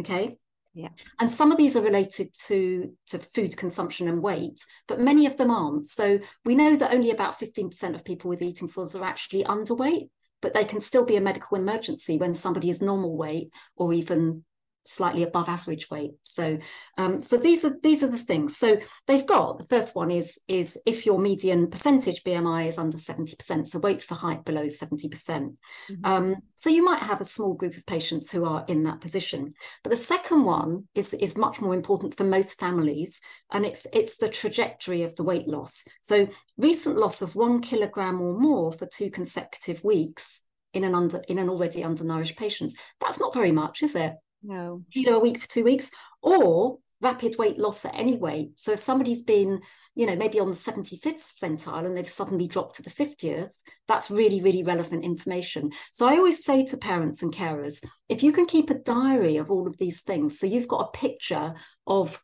Okay. 0.00 0.36
Yeah. 0.72 0.90
And 1.18 1.30
some 1.30 1.50
of 1.50 1.58
these 1.58 1.76
are 1.76 1.82
related 1.82 2.28
to, 2.46 2.92
to 3.08 3.18
food 3.18 3.56
consumption 3.56 4.06
and 4.06 4.22
weight, 4.22 4.64
but 4.86 5.00
many 5.00 5.26
of 5.26 5.36
them 5.36 5.50
aren't. 5.50 5.86
So 5.86 6.20
we 6.44 6.54
know 6.54 6.76
that 6.76 6.92
only 6.92 7.10
about 7.10 7.40
15% 7.40 7.94
of 7.94 8.04
people 8.04 8.28
with 8.28 8.42
eating 8.42 8.68
disorders 8.68 8.94
are 8.94 9.04
actually 9.04 9.44
underweight, 9.44 10.10
but 10.40 10.54
they 10.54 10.64
can 10.64 10.80
still 10.80 11.04
be 11.04 11.16
a 11.16 11.20
medical 11.20 11.56
emergency 11.56 12.18
when 12.18 12.34
somebody 12.34 12.70
is 12.70 12.80
normal 12.80 13.16
weight 13.16 13.52
or 13.76 13.92
even 13.92 14.44
slightly 14.86 15.22
above 15.22 15.48
average 15.48 15.90
weight. 15.90 16.12
So, 16.22 16.58
um, 16.98 17.22
so 17.22 17.36
these 17.36 17.64
are 17.64 17.76
these 17.82 18.02
are 18.02 18.10
the 18.10 18.18
things. 18.18 18.56
So 18.56 18.78
they've 19.06 19.26
got 19.26 19.58
the 19.58 19.66
first 19.66 19.94
one 19.94 20.10
is 20.10 20.38
is 20.48 20.78
if 20.86 21.06
your 21.06 21.18
median 21.18 21.68
percentage 21.68 22.24
BMI 22.24 22.68
is 22.68 22.78
under 22.78 22.98
seventy 22.98 23.36
percent, 23.36 23.68
so 23.68 23.78
weight 23.78 24.02
for 24.02 24.14
height 24.14 24.44
below 24.44 24.68
seventy 24.68 25.08
percent. 25.08 25.54
Mm-hmm. 25.90 26.04
Um, 26.04 26.36
so 26.56 26.70
you 26.70 26.84
might 26.84 27.02
have 27.02 27.20
a 27.20 27.24
small 27.24 27.54
group 27.54 27.76
of 27.76 27.86
patients 27.86 28.30
who 28.30 28.44
are 28.44 28.64
in 28.68 28.84
that 28.84 29.00
position. 29.00 29.52
But 29.82 29.90
the 29.90 29.96
second 29.96 30.44
one 30.44 30.88
is 30.94 31.14
is 31.14 31.36
much 31.36 31.60
more 31.60 31.74
important 31.74 32.16
for 32.16 32.24
most 32.24 32.58
families, 32.58 33.20
and 33.52 33.64
it's 33.64 33.86
it's 33.92 34.16
the 34.16 34.28
trajectory 34.28 35.02
of 35.02 35.14
the 35.16 35.24
weight 35.24 35.48
loss. 35.48 35.84
So 36.02 36.28
recent 36.56 36.96
loss 36.96 37.22
of 37.22 37.34
one 37.34 37.60
kilogram 37.60 38.20
or 38.20 38.38
more 38.38 38.72
for 38.72 38.86
two 38.86 39.10
consecutive 39.10 39.82
weeks 39.84 40.40
in 40.72 40.84
an 40.84 40.94
under 40.94 41.22
in 41.28 41.38
an 41.38 41.48
already 41.48 41.82
undernourished 41.82 42.36
patient. 42.36 42.72
That's 43.00 43.20
not 43.20 43.34
very 43.34 43.52
much, 43.52 43.82
is 43.82 43.94
it? 43.94 44.14
No. 44.42 44.84
Kilo 44.92 45.16
a 45.16 45.20
week 45.20 45.40
for 45.40 45.48
two 45.48 45.64
weeks, 45.64 45.90
or 46.22 46.78
rapid 47.00 47.36
weight 47.38 47.58
loss 47.58 47.84
at 47.84 47.94
any 47.94 48.16
weight. 48.16 48.52
So 48.56 48.72
if 48.72 48.80
somebody's 48.80 49.22
been, 49.22 49.60
you 49.94 50.06
know, 50.06 50.16
maybe 50.16 50.38
on 50.38 50.50
the 50.50 50.56
75th 50.56 51.22
centile 51.42 51.86
and 51.86 51.96
they've 51.96 52.06
suddenly 52.06 52.46
dropped 52.46 52.76
to 52.76 52.82
the 52.82 52.90
50th, 52.90 53.54
that's 53.88 54.10
really, 54.10 54.40
really 54.42 54.62
relevant 54.62 55.04
information. 55.04 55.70
So 55.92 56.06
I 56.06 56.16
always 56.16 56.44
say 56.44 56.64
to 56.66 56.76
parents 56.76 57.22
and 57.22 57.34
carers, 57.34 57.84
if 58.08 58.22
you 58.22 58.32
can 58.32 58.46
keep 58.46 58.70
a 58.70 58.74
diary 58.74 59.38
of 59.38 59.50
all 59.50 59.66
of 59.66 59.78
these 59.78 60.02
things, 60.02 60.38
so 60.38 60.46
you've 60.46 60.68
got 60.68 60.88
a 60.88 60.98
picture 60.98 61.54
of 61.86 62.20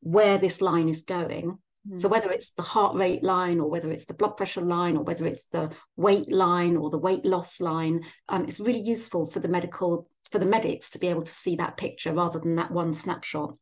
where 0.00 0.38
this 0.38 0.60
line 0.60 0.88
is 0.88 1.02
going. 1.02 1.58
Mm. 1.88 1.98
So 1.98 2.08
whether 2.08 2.30
it's 2.30 2.52
the 2.52 2.62
heart 2.62 2.96
rate 2.96 3.22
line 3.22 3.60
or 3.60 3.68
whether 3.68 3.90
it's 3.90 4.06
the 4.06 4.14
blood 4.14 4.36
pressure 4.36 4.60
line 4.60 4.96
or 4.96 5.02
whether 5.02 5.26
it's 5.26 5.46
the 5.48 5.70
weight 5.96 6.30
line 6.30 6.76
or 6.76 6.90
the 6.90 6.98
weight 6.98 7.24
loss 7.24 7.60
line, 7.60 8.04
um, 8.28 8.44
it's 8.44 8.60
really 8.60 8.80
useful 8.80 9.26
for 9.26 9.40
the 9.40 9.48
medical 9.48 10.08
for 10.30 10.38
the 10.38 10.46
medics 10.46 10.90
to 10.90 10.98
be 10.98 11.08
able 11.08 11.22
to 11.22 11.34
see 11.34 11.56
that 11.56 11.76
picture 11.76 12.12
rather 12.12 12.38
than 12.38 12.56
that 12.56 12.70
one 12.70 12.94
snapshot. 12.94 13.56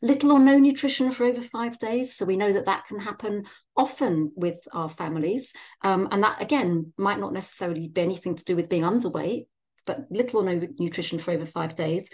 Little 0.00 0.32
or 0.32 0.38
no 0.38 0.58
nutrition 0.58 1.10
for 1.10 1.24
over 1.24 1.42
five 1.42 1.78
days. 1.78 2.16
So 2.16 2.24
we 2.24 2.36
know 2.36 2.52
that 2.52 2.66
that 2.66 2.86
can 2.86 3.00
happen 3.00 3.44
often 3.76 4.32
with 4.36 4.66
our 4.72 4.88
families. 4.88 5.52
Um, 5.82 6.08
and 6.12 6.22
that, 6.22 6.40
again, 6.40 6.92
might 6.96 7.18
not 7.18 7.32
necessarily 7.32 7.88
be 7.88 8.00
anything 8.00 8.36
to 8.36 8.44
do 8.44 8.56
with 8.56 8.68
being 8.68 8.84
underweight, 8.84 9.46
but 9.84 10.06
little 10.08 10.40
or 10.40 10.54
no 10.54 10.68
nutrition 10.78 11.18
for 11.18 11.32
over 11.32 11.46
five 11.46 11.74
days. 11.74 12.10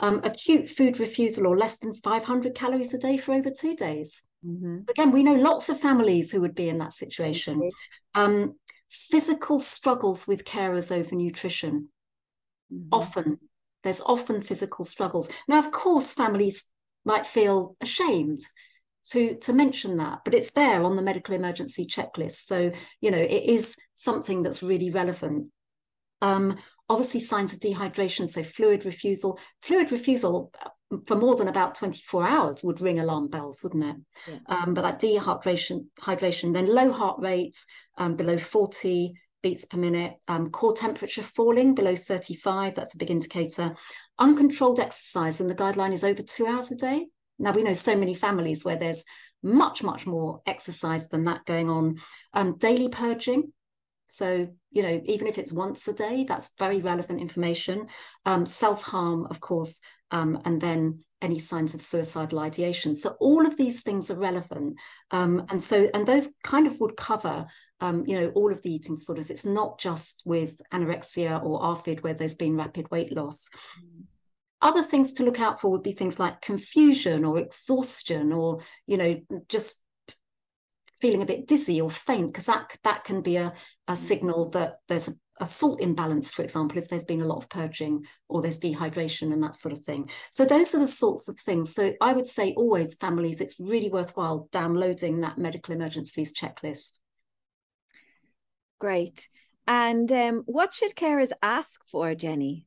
Um, 0.00 0.20
acute 0.22 0.68
food 0.68 1.00
refusal 1.00 1.46
or 1.46 1.56
less 1.56 1.78
than 1.78 1.92
500 1.92 2.54
calories 2.54 2.94
a 2.94 2.98
day 2.98 3.16
for 3.16 3.34
over 3.34 3.50
two 3.50 3.74
days. 3.74 4.22
Mm-hmm. 4.46 4.88
Again, 4.88 5.10
we 5.10 5.24
know 5.24 5.34
lots 5.34 5.68
of 5.68 5.80
families 5.80 6.30
who 6.30 6.40
would 6.40 6.54
be 6.54 6.68
in 6.68 6.78
that 6.78 6.92
situation. 6.92 7.68
Um, 8.14 8.54
physical 8.88 9.58
struggles 9.58 10.28
with 10.28 10.44
carers 10.44 10.92
over 10.92 11.16
nutrition. 11.16 11.88
Mm-hmm. 12.72 12.88
Often, 12.92 13.38
there's 13.82 14.00
often 14.02 14.40
physical 14.40 14.84
struggles. 14.84 15.28
Now, 15.48 15.58
of 15.58 15.72
course, 15.72 16.12
families 16.12 16.70
might 17.04 17.26
feel 17.26 17.76
ashamed 17.80 18.42
to 19.10 19.36
to 19.36 19.52
mention 19.52 19.96
that 19.96 20.20
but 20.24 20.34
it's 20.34 20.50
there 20.50 20.82
on 20.82 20.96
the 20.96 21.02
medical 21.02 21.34
emergency 21.34 21.86
checklist 21.86 22.46
so 22.46 22.70
you 23.00 23.10
know 23.10 23.18
it 23.18 23.44
is 23.44 23.76
something 23.94 24.42
that's 24.42 24.62
really 24.62 24.90
relevant 24.90 25.46
um, 26.20 26.56
obviously 26.88 27.20
signs 27.20 27.52
of 27.52 27.60
dehydration 27.60 28.28
so 28.28 28.42
fluid 28.42 28.84
refusal 28.84 29.38
fluid 29.62 29.92
refusal 29.92 30.50
uh, 30.64 30.68
for 31.06 31.16
more 31.16 31.36
than 31.36 31.48
about 31.48 31.74
24 31.74 32.26
hours 32.26 32.62
would 32.64 32.80
ring 32.80 32.98
alarm 32.98 33.28
bells 33.28 33.60
wouldn't 33.62 33.84
it 33.84 33.96
yeah. 34.26 34.38
um, 34.48 34.74
but 34.74 34.82
that 34.82 35.00
dehydration 35.00 35.86
hydration 36.00 36.54
then 36.54 36.66
low 36.66 36.90
heart 36.90 37.20
rates 37.20 37.66
um, 37.98 38.16
below 38.16 38.38
40 38.38 39.14
beats 39.42 39.64
per 39.64 39.78
minute, 39.78 40.14
um, 40.26 40.50
core 40.50 40.74
temperature 40.74 41.22
falling 41.22 41.74
below 41.74 41.94
35, 41.94 42.74
that's 42.74 42.94
a 42.94 42.98
big 42.98 43.10
indicator. 43.10 43.74
Uncontrolled 44.18 44.80
exercise, 44.80 45.40
and 45.40 45.48
the 45.48 45.54
guideline 45.54 45.92
is 45.92 46.04
over 46.04 46.22
two 46.22 46.46
hours 46.46 46.70
a 46.70 46.76
day. 46.76 47.06
Now, 47.38 47.52
we 47.52 47.62
know 47.62 47.74
so 47.74 47.96
many 47.96 48.14
families 48.14 48.64
where 48.64 48.76
there's 48.76 49.04
much, 49.42 49.82
much 49.82 50.06
more 50.06 50.40
exercise 50.46 51.08
than 51.08 51.24
that 51.26 51.44
going 51.44 51.70
on. 51.70 51.98
Um, 52.32 52.58
daily 52.58 52.88
purging. 52.88 53.52
So, 54.08 54.48
you 54.70 54.82
know, 54.82 55.00
even 55.04 55.26
if 55.26 55.38
it's 55.38 55.52
once 55.52 55.86
a 55.86 55.92
day, 55.92 56.24
that's 56.26 56.56
very 56.58 56.80
relevant 56.80 57.20
information. 57.20 57.88
Um, 58.24 58.46
Self 58.46 58.82
harm, 58.82 59.26
of 59.30 59.40
course, 59.40 59.80
um, 60.10 60.40
and 60.44 60.60
then 60.60 61.04
any 61.20 61.38
signs 61.38 61.74
of 61.74 61.80
suicidal 61.80 62.38
ideation. 62.38 62.94
So 62.94 63.16
all 63.20 63.46
of 63.46 63.56
these 63.56 63.82
things 63.82 64.10
are 64.10 64.18
relevant, 64.18 64.78
um, 65.10 65.44
and 65.50 65.62
so 65.62 65.90
and 65.92 66.06
those 66.06 66.36
kind 66.42 66.66
of 66.66 66.80
would 66.80 66.96
cover, 66.96 67.46
um, 67.80 68.04
you 68.06 68.18
know, 68.18 68.28
all 68.30 68.50
of 68.50 68.62
the 68.62 68.72
eating 68.72 68.94
disorders. 68.94 69.30
It's 69.30 69.46
not 69.46 69.78
just 69.78 70.22
with 70.24 70.60
anorexia 70.72 71.42
or 71.44 71.60
ARFID 71.60 72.02
where 72.02 72.14
there's 72.14 72.34
been 72.34 72.56
rapid 72.56 72.90
weight 72.90 73.14
loss. 73.14 73.50
Other 74.62 74.82
things 74.82 75.12
to 75.14 75.22
look 75.22 75.38
out 75.38 75.60
for 75.60 75.70
would 75.70 75.82
be 75.82 75.92
things 75.92 76.18
like 76.18 76.40
confusion 76.40 77.24
or 77.26 77.38
exhaustion, 77.38 78.32
or 78.32 78.60
you 78.86 78.96
know, 78.96 79.20
just 79.48 79.84
feeling 81.00 81.22
a 81.22 81.26
bit 81.26 81.46
dizzy 81.46 81.80
or 81.80 81.90
faint, 81.90 82.32
because 82.32 82.46
that 82.46 82.76
that 82.84 83.04
can 83.04 83.22
be 83.22 83.36
a, 83.36 83.52
a 83.86 83.92
mm. 83.92 83.96
signal 83.96 84.50
that 84.50 84.78
there's 84.88 85.08
a 85.08 85.12
a 85.40 85.46
salt 85.46 85.80
imbalance, 85.80 86.32
for 86.32 86.42
example, 86.42 86.78
if 86.78 86.88
there's 86.88 87.04
been 87.04 87.20
a 87.20 87.26
lot 87.26 87.42
of 87.42 87.48
purging 87.48 88.04
or 88.28 88.42
there's 88.42 88.58
dehydration 88.58 89.32
and 89.32 89.42
that 89.42 89.56
sort 89.56 89.72
of 89.72 89.84
thing. 89.84 90.10
So 90.30 90.44
those 90.44 90.74
are 90.74 90.80
the 90.80 90.88
sorts 90.88 91.28
of 91.28 91.38
things. 91.38 91.74
So 91.74 91.94
I 92.00 92.12
would 92.12 92.26
say 92.26 92.54
always 92.54 92.94
families, 92.94 93.40
it's 93.40 93.60
really 93.60 93.88
worthwhile 93.88 94.48
downloading 94.52 95.20
that 95.20 95.38
medical 95.38 95.74
emergencies 95.74 96.32
checklist. 96.34 96.98
Great. 98.78 99.28
And 99.66 100.10
um, 100.12 100.42
what 100.46 100.74
should 100.74 100.94
carers 100.94 101.32
ask 101.42 101.86
for, 101.86 102.14
Jenny? 102.14 102.66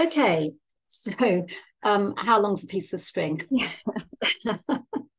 Okay, 0.00 0.50
so 0.88 1.46
um, 1.84 2.14
how 2.16 2.40
long's 2.40 2.64
a 2.64 2.66
piece 2.66 2.92
of 2.92 3.00
string? 3.00 3.68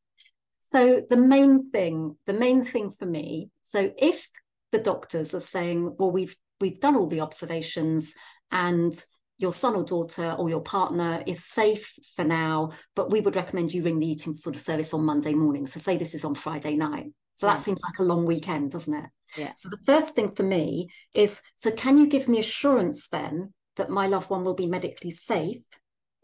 so 0.75 1.01
the 1.09 1.15
main 1.15 1.71
thing, 1.71 2.17
the 2.25 2.33
main 2.33 2.65
thing 2.65 2.91
for 2.91 3.05
me, 3.05 3.49
so 3.61 3.93
if 3.97 4.27
the 4.73 4.79
doctors 4.79 5.33
are 5.33 5.39
saying, 5.39 5.95
well, 5.97 6.11
we've 6.11 6.35
we've 6.59 6.81
done 6.81 6.97
all 6.97 7.07
the 7.07 7.21
observations 7.21 8.13
and 8.51 8.93
your 9.37 9.53
son 9.53 9.75
or 9.75 9.85
daughter 9.85 10.33
or 10.33 10.49
your 10.49 10.59
partner 10.59 11.23
is 11.25 11.45
safe 11.45 11.93
for 12.17 12.25
now, 12.25 12.71
but 12.93 13.09
we 13.09 13.21
would 13.21 13.37
recommend 13.37 13.73
you 13.73 13.83
ring 13.83 13.99
the 13.99 14.09
eating 14.09 14.33
disorder 14.33 14.59
service 14.59 14.93
on 14.93 15.05
Monday 15.05 15.33
morning. 15.33 15.65
So 15.65 15.79
say 15.79 15.95
this 15.95 16.13
is 16.13 16.25
on 16.25 16.35
Friday 16.35 16.75
night. 16.75 17.07
So 17.35 17.47
that 17.47 17.61
seems 17.61 17.81
like 17.81 17.99
a 17.99 18.03
long 18.03 18.25
weekend, 18.25 18.71
doesn't 18.71 18.93
it? 18.93 19.09
Yeah. 19.37 19.53
So 19.55 19.69
the 19.69 19.83
first 19.85 20.13
thing 20.13 20.35
for 20.35 20.43
me 20.43 20.89
is 21.13 21.41
so 21.55 21.71
can 21.71 21.97
you 21.97 22.07
give 22.07 22.27
me 22.27 22.39
assurance 22.39 23.07
then 23.07 23.53
that 23.77 23.89
my 23.89 24.07
loved 24.07 24.29
one 24.29 24.43
will 24.43 24.53
be 24.53 24.67
medically 24.67 25.11
safe 25.11 25.63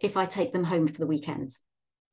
if 0.02 0.18
I 0.18 0.26
take 0.26 0.52
them 0.52 0.66
home 0.66 0.90
for 0.90 1.00
the 1.00 1.08
weekend? 1.08 1.52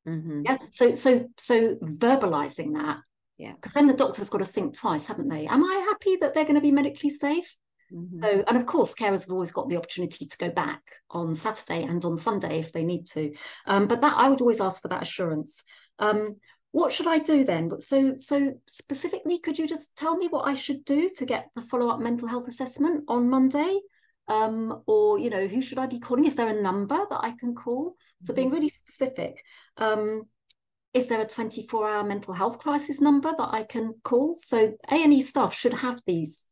Mm-hmm. 0.07 0.43
Yeah. 0.45 0.59
So 0.71 0.95
so 0.95 1.27
so 1.37 1.77
verbalizing 1.77 2.75
that 2.75 2.99
yeah. 3.39 3.53
Because 3.53 3.73
then 3.73 3.87
the 3.87 3.95
doctor's 3.95 4.31
got 4.31 4.39
to 4.39 4.45
think 4.45 4.77
twice, 4.77 5.07
haven't 5.07 5.29
they? 5.29 5.47
Am 5.47 5.65
I 5.65 5.87
happy 5.89 6.17
that 6.21 6.35
they're 6.35 6.45
going 6.45 6.57
to 6.57 6.61
be 6.61 6.73
medically 6.73 7.11
safe? 7.11 7.57
Mm-hmm. 7.95 8.23
So, 8.23 8.45
and 8.47 8.57
of 8.57 8.67
course, 8.67 8.95
carers 8.95 9.23
have 9.23 9.31
always 9.31 9.53
got 9.53 9.69
the 9.69 9.77
opportunity 9.77 10.27
to 10.27 10.37
go 10.37 10.51
back 10.51 10.83
on 11.11 11.35
Saturday 11.35 11.85
and 11.85 12.05
on 12.05 12.17
Sunday 12.17 12.59
if 12.59 12.73
they 12.73 12.85
need 12.85 13.07
to. 13.09 13.33
Um, 13.67 13.87
but 13.87 14.01
that 14.01 14.17
I 14.17 14.29
would 14.29 14.41
always 14.41 14.61
ask 14.61 14.83
for 14.83 14.89
that 14.89 15.03
assurance. 15.03 15.63
Um, 16.01 16.37
what 16.73 16.93
should 16.93 17.07
I 17.07 17.19
do 17.19 17.45
then? 17.45 17.81
So, 17.81 18.15
so 18.17 18.55
specifically, 18.67 19.39
could 19.39 19.59
you 19.59 19.67
just 19.67 19.97
tell 19.97 20.17
me 20.17 20.27
what 20.27 20.47
I 20.47 20.55
should 20.55 20.85
do 20.85 21.09
to 21.17 21.25
get 21.25 21.49
the 21.55 21.63
follow-up 21.63 22.01
mental 22.01 22.29
health 22.29 22.49
assessment 22.49 23.05
on 23.09 23.31
Monday? 23.31 23.81
Um, 24.29 24.83
or 24.87 25.19
you 25.19 25.31
know, 25.31 25.47
who 25.47 25.63
should 25.63 25.79
I 25.79 25.87
be 25.87 25.99
calling? 25.99 26.25
Is 26.25 26.37
there 26.37 26.49
a 26.49 26.63
number 26.63 26.99
that 27.11 27.21
I 27.23 27.33
can 27.33 27.55
call? 27.55 27.97
So, 28.23 28.35
being 28.35 28.49
mm-hmm. 28.49 28.57
really 28.57 28.69
specific. 28.69 29.43
Um, 29.77 30.25
is 30.95 31.07
there 31.07 31.21
a 31.21 31.27
24 31.27 31.89
hour 31.89 32.05
mental 32.05 32.35
health 32.35 32.59
crisis 32.59 33.01
number 33.01 33.33
that 33.37 33.49
I 33.53 33.63
can 33.63 33.95
call? 34.05 34.35
So 34.37 34.75
A&E 34.91 35.23
staff 35.23 35.55
should 35.55 35.75
have 35.75 36.01
these 36.07 36.45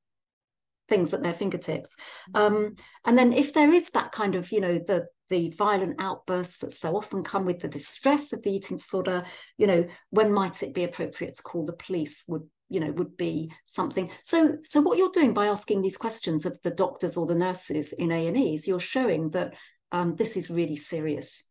things 0.88 1.12
at 1.14 1.23
their 1.23 1.33
fingertips. 1.33 1.97
Mm-hmm. 2.35 2.56
Um, 2.56 2.76
and 3.04 3.18
then 3.18 3.33
if 3.33 3.52
there 3.52 3.73
is 3.73 3.90
that 3.90 4.12
kind 4.12 4.35
of, 4.35 4.52
you 4.52 4.61
know, 4.61 4.78
the 4.78 5.06
the 5.28 5.50
violent 5.50 6.00
outbursts 6.00 6.59
that 6.59 6.73
so 6.73 6.97
often 6.97 7.25
come 7.25 7.45
with 7.45 7.59
the 7.59 7.66
distress 7.66 8.33
of 8.33 8.42
the 8.42 8.50
eating 8.52 8.76
disorder, 8.76 9.25
you 9.59 9.66
know, 9.66 9.85
when 10.11 10.33
might 10.33 10.62
it 10.62 10.73
be 10.73 10.85
appropriate 10.85 11.35
to 11.35 11.42
call 11.42 11.64
the 11.64 11.73
police 11.73 12.25
would 12.28 12.49
you 12.69 12.81
know 12.81 12.91
would 12.93 13.17
be 13.17 13.53
something. 13.65 14.11
So 14.23 14.59
so 14.63 14.81
what 14.81 14.99
you're 14.99 15.11
doing 15.11 15.35
by 15.35 15.47
asking 15.47 15.83
these 15.83 15.97
questions 15.97 16.47
of 16.47 16.61
the 16.63 16.71
doctors 16.71 17.17
or 17.17 17.27
the 17.27 17.35
nurses 17.35 17.93
in 17.93 18.11
a&e 18.13 18.55
is 18.55 18.67
you're 18.67 18.79
showing 18.79 19.31
that 19.31 19.55
um, 19.93 20.17
this 20.17 20.37
is 20.37 20.51
really 20.51 20.77
serious 20.77 21.45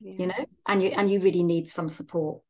yeah. 0.00 0.14
you 0.18 0.26
know 0.26 0.46
and 0.66 0.82
you 0.82 0.88
and 0.90 1.10
you 1.10 1.20
really 1.20 1.42
need 1.42 1.68
some 1.68 1.88
support. 1.88 2.42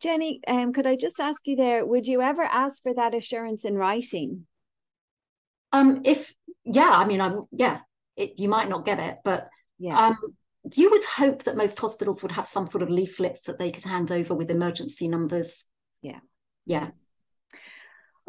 Jenny 0.00 0.40
um, 0.48 0.72
could 0.72 0.86
i 0.86 0.96
just 0.96 1.20
ask 1.20 1.46
you 1.46 1.54
there 1.54 1.86
would 1.86 2.08
you 2.08 2.22
ever 2.22 2.42
ask 2.42 2.82
for 2.82 2.92
that 2.94 3.14
assurance 3.14 3.64
in 3.64 3.76
writing? 3.76 4.46
Um 5.72 6.02
if 6.04 6.34
yeah 6.64 6.90
i 6.90 7.04
mean 7.04 7.20
i'm 7.20 7.44
yeah 7.50 7.80
it, 8.16 8.38
you 8.38 8.48
might 8.48 8.68
not 8.68 8.84
get 8.84 9.00
it 9.00 9.18
but 9.24 9.48
yeah. 9.78 10.08
um 10.08 10.18
you 10.76 10.90
would 10.90 11.04
hope 11.04 11.42
that 11.42 11.56
most 11.56 11.78
hospitals 11.78 12.22
would 12.22 12.32
have 12.32 12.46
some 12.46 12.66
sort 12.66 12.82
of 12.82 12.90
leaflets 12.90 13.42
that 13.42 13.58
they 13.58 13.70
could 13.70 13.84
hand 13.84 14.12
over 14.12 14.34
with 14.34 14.50
emergency 14.50 15.08
numbers 15.08 15.66
yeah 16.02 16.20
yeah 16.66 16.90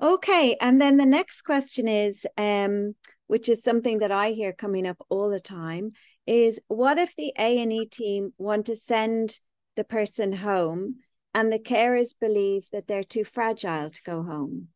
okay 0.01 0.55
and 0.61 0.81
then 0.81 0.97
the 0.97 1.05
next 1.05 1.41
question 1.41 1.87
is 1.87 2.25
um 2.37 2.95
which 3.33 3.49
is 3.49 3.63
something 3.63 3.97
that 3.97 4.11
I 4.11 4.29
hear 4.29 4.53
coming 4.53 4.85
up 4.85 4.97
all 5.09 5.27
the 5.27 5.39
time, 5.39 5.93
is 6.27 6.59
what 6.67 6.99
if 6.99 7.15
the 7.15 7.33
A&E 7.35 7.87
team 7.87 8.31
want 8.37 8.67
to 8.67 8.75
send 8.75 9.39
the 9.75 9.83
person 9.83 10.33
home 10.33 10.97
and 11.33 11.51
the 11.51 11.57
carers 11.57 12.13
believe 12.19 12.65
that 12.71 12.87
they're 12.87 13.03
too 13.03 13.23
fragile 13.23 13.89
to 13.89 14.03
go 14.03 14.21
home? 14.21 14.67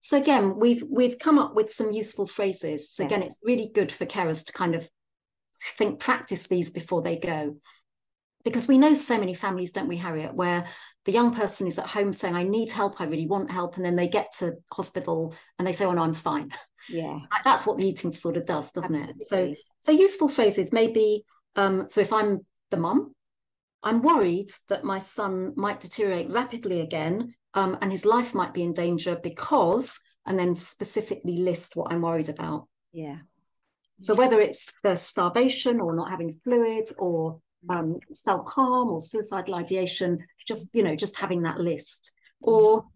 So 0.00 0.18
again, 0.18 0.56
we've 0.56 0.82
we've 0.90 1.18
come 1.18 1.38
up 1.38 1.54
with 1.54 1.70
some 1.70 1.92
useful 1.92 2.26
phrases. 2.26 2.90
So 2.90 3.04
yes. 3.04 3.12
again, 3.12 3.22
it's 3.22 3.38
really 3.44 3.70
good 3.72 3.92
for 3.92 4.04
carers 4.04 4.44
to 4.46 4.52
kind 4.52 4.74
of 4.74 4.88
think 5.76 6.00
practice 6.00 6.48
these 6.48 6.70
before 6.70 7.02
they 7.02 7.16
go 7.16 7.56
because 8.44 8.66
we 8.66 8.78
know 8.78 8.94
so 8.94 9.18
many 9.18 9.34
families 9.34 9.72
don't 9.72 9.88
we 9.88 9.96
harriet 9.96 10.34
where 10.34 10.66
the 11.04 11.12
young 11.12 11.34
person 11.34 11.66
is 11.66 11.78
at 11.78 11.86
home 11.86 12.12
saying 12.12 12.34
i 12.34 12.42
need 12.42 12.70
help 12.70 13.00
i 13.00 13.04
really 13.04 13.26
want 13.26 13.50
help 13.50 13.76
and 13.76 13.84
then 13.84 13.96
they 13.96 14.08
get 14.08 14.32
to 14.32 14.52
hospital 14.72 15.34
and 15.58 15.66
they 15.66 15.72
say 15.72 15.84
oh 15.84 15.92
no 15.92 16.02
i'm 16.02 16.14
fine. 16.14 16.50
Yeah. 16.88 17.18
That's 17.44 17.66
what 17.66 17.78
the 17.78 17.86
eating 17.86 18.10
disorder 18.10 18.42
does 18.42 18.72
doesn't 18.72 18.94
Absolutely. 18.94 19.52
it? 19.52 19.58
So 19.80 19.92
so 19.92 19.92
useful 19.92 20.28
phrases. 20.28 20.72
Maybe 20.72 21.24
um 21.56 21.86
so 21.88 22.00
if 22.00 22.12
i'm 22.12 22.46
the 22.70 22.76
mum 22.76 23.12
i'm 23.82 24.02
worried 24.02 24.48
that 24.68 24.84
my 24.84 25.00
son 25.00 25.52
might 25.56 25.80
deteriorate 25.80 26.30
rapidly 26.30 26.80
again 26.80 27.34
um, 27.54 27.76
and 27.82 27.90
his 27.90 28.04
life 28.04 28.32
might 28.32 28.54
be 28.54 28.62
in 28.62 28.72
danger 28.72 29.18
because 29.20 29.98
and 30.24 30.38
then 30.38 30.54
specifically 30.54 31.38
list 31.38 31.74
what 31.74 31.92
i'm 31.92 32.02
worried 32.02 32.28
about. 32.28 32.68
Yeah. 32.92 33.18
So 33.98 34.14
whether 34.14 34.40
it's 34.40 34.72
the 34.82 34.96
starvation 34.96 35.80
or 35.80 35.94
not 35.94 36.10
having 36.10 36.40
fluid 36.42 36.88
or 36.98 37.40
um, 37.68 37.98
self 38.12 38.52
harm 38.52 38.88
or 38.88 39.00
suicidal 39.00 39.54
ideation, 39.54 40.24
just 40.46 40.68
you 40.72 40.82
know, 40.82 40.96
just 40.96 41.18
having 41.18 41.42
that 41.42 41.58
list. 41.58 42.12
Or 42.40 42.86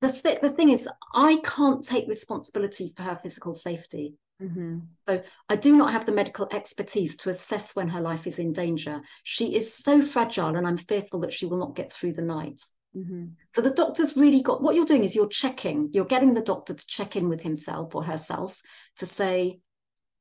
the 0.00 0.12
th- 0.12 0.40
the 0.40 0.50
thing 0.50 0.70
is, 0.70 0.88
I 1.14 1.40
can't 1.44 1.84
take 1.84 2.08
responsibility 2.08 2.92
for 2.96 3.02
her 3.02 3.18
physical 3.22 3.54
safety. 3.54 4.14
Mm-hmm. 4.42 4.78
So 5.06 5.22
I 5.50 5.56
do 5.56 5.76
not 5.76 5.92
have 5.92 6.06
the 6.06 6.12
medical 6.12 6.48
expertise 6.50 7.16
to 7.16 7.30
assess 7.30 7.76
when 7.76 7.88
her 7.88 8.00
life 8.00 8.26
is 8.26 8.38
in 8.38 8.52
danger. 8.54 9.02
She 9.22 9.54
is 9.54 9.74
so 9.74 10.00
fragile, 10.00 10.56
and 10.56 10.66
I'm 10.66 10.78
fearful 10.78 11.20
that 11.20 11.32
she 11.32 11.46
will 11.46 11.58
not 11.58 11.76
get 11.76 11.92
through 11.92 12.14
the 12.14 12.22
night. 12.22 12.62
Mm-hmm. 12.96 13.26
So 13.54 13.62
the 13.62 13.74
doctor's 13.74 14.16
really 14.16 14.42
got 14.42 14.62
what 14.62 14.74
you're 14.74 14.84
doing 14.84 15.04
is 15.04 15.14
you're 15.14 15.28
checking, 15.28 15.90
you're 15.92 16.04
getting 16.04 16.34
the 16.34 16.40
doctor 16.40 16.74
to 16.74 16.86
check 16.86 17.16
in 17.16 17.28
with 17.28 17.42
himself 17.42 17.94
or 17.94 18.02
herself 18.04 18.60
to 18.96 19.06
say, 19.06 19.60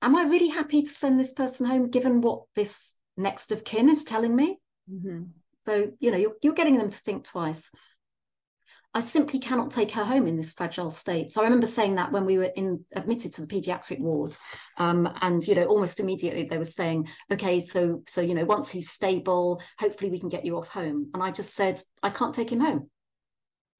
Am 0.01 0.15
I 0.15 0.23
really 0.23 0.49
happy 0.49 0.81
to 0.81 0.89
send 0.89 1.19
this 1.19 1.33
person 1.33 1.65
home 1.65 1.89
given 1.89 2.21
what 2.21 2.43
this 2.55 2.95
next 3.17 3.51
of 3.51 3.63
kin 3.63 3.89
is 3.89 4.03
telling 4.03 4.35
me? 4.35 4.59
Mm-hmm. 4.91 5.23
So, 5.65 5.91
you 5.99 6.11
know, 6.11 6.17
you're, 6.17 6.35
you're 6.41 6.53
getting 6.53 6.77
them 6.77 6.89
to 6.89 6.97
think 6.97 7.25
twice. 7.25 7.69
I 8.93 9.01
simply 9.01 9.37
cannot 9.37 9.69
take 9.69 9.91
her 9.91 10.03
home 10.03 10.25
in 10.25 10.35
this 10.35 10.53
fragile 10.53 10.89
state. 10.89 11.29
So 11.29 11.41
I 11.41 11.43
remember 11.43 11.67
saying 11.67 11.95
that 11.95 12.11
when 12.11 12.25
we 12.25 12.39
were 12.39 12.51
in 12.55 12.85
admitted 12.95 13.33
to 13.33 13.41
the 13.41 13.47
pediatric 13.47 13.99
ward, 13.99 14.35
um, 14.77 15.07
and 15.21 15.45
you 15.47 15.53
know, 15.53 15.65
almost 15.65 15.99
immediately 15.99 16.43
they 16.43 16.57
were 16.57 16.63
saying, 16.63 17.07
"Okay, 17.31 17.59
so 17.59 18.01
so 18.07 18.21
you 18.21 18.33
know, 18.33 18.45
once 18.45 18.71
he's 18.71 18.89
stable, 18.89 19.61
hopefully 19.77 20.09
we 20.09 20.19
can 20.19 20.29
get 20.29 20.43
you 20.43 20.57
off 20.57 20.69
home." 20.69 21.11
And 21.13 21.21
I 21.21 21.29
just 21.29 21.53
said, 21.53 21.83
"I 22.01 22.09
can't 22.09 22.33
take 22.33 22.51
him 22.51 22.61
home." 22.61 22.89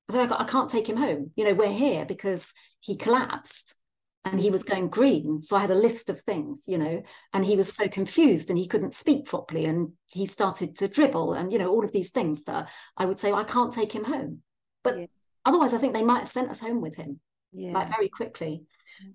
I 0.10 0.14
said, 0.14 0.32
"I 0.32 0.44
can't 0.44 0.70
take 0.70 0.88
him 0.88 0.98
home. 0.98 1.32
You 1.36 1.46
know, 1.46 1.54
we're 1.56 1.74
here 1.74 2.06
because 2.06 2.54
he 2.80 2.96
collapsed." 2.96 3.79
And 4.26 4.40
he 4.40 4.50
was 4.50 4.64
going 4.64 4.90
green 4.90 5.42
so 5.42 5.56
i 5.56 5.62
had 5.62 5.72
a 5.72 5.76
list 5.76 6.10
of 6.10 6.20
things 6.20 6.64
you 6.68 6.78
know 6.78 7.02
and 7.34 7.46
he 7.46 7.56
was 7.56 7.74
so 7.74 7.88
confused 7.88 8.50
and 8.50 8.60
he 8.60 8.68
couldn't 8.68 8.94
speak 8.94 9.26
properly 9.26 9.66
and 9.66 9.92
he 10.08 10.26
started 10.26 10.76
to 10.76 10.88
dribble 10.88 11.34
and 11.34 11.52
you 11.52 11.60
know 11.60 11.70
all 11.70 11.84
of 11.84 11.92
these 11.92 12.12
things 12.12 12.44
that 12.44 12.70
i 12.98 13.06
would 13.06 13.20
say 13.20 13.32
well, 13.32 13.42
i 13.42 13.46
can't 13.46 13.74
take 13.74 13.92
him 13.92 14.04
home 14.04 14.42
but 14.84 15.00
yeah. 15.00 15.06
otherwise 15.46 15.74
i 15.74 15.78
think 15.78 15.94
they 15.94 16.04
might 16.04 16.20
have 16.20 16.30
sent 16.30 16.52
us 16.52 16.60
home 16.60 16.82
with 16.82 16.96
him 16.96 17.20
yeah. 17.54 17.72
like 17.72 17.90
very 17.90 18.10
quickly 18.10 18.64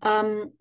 um, 0.03 0.53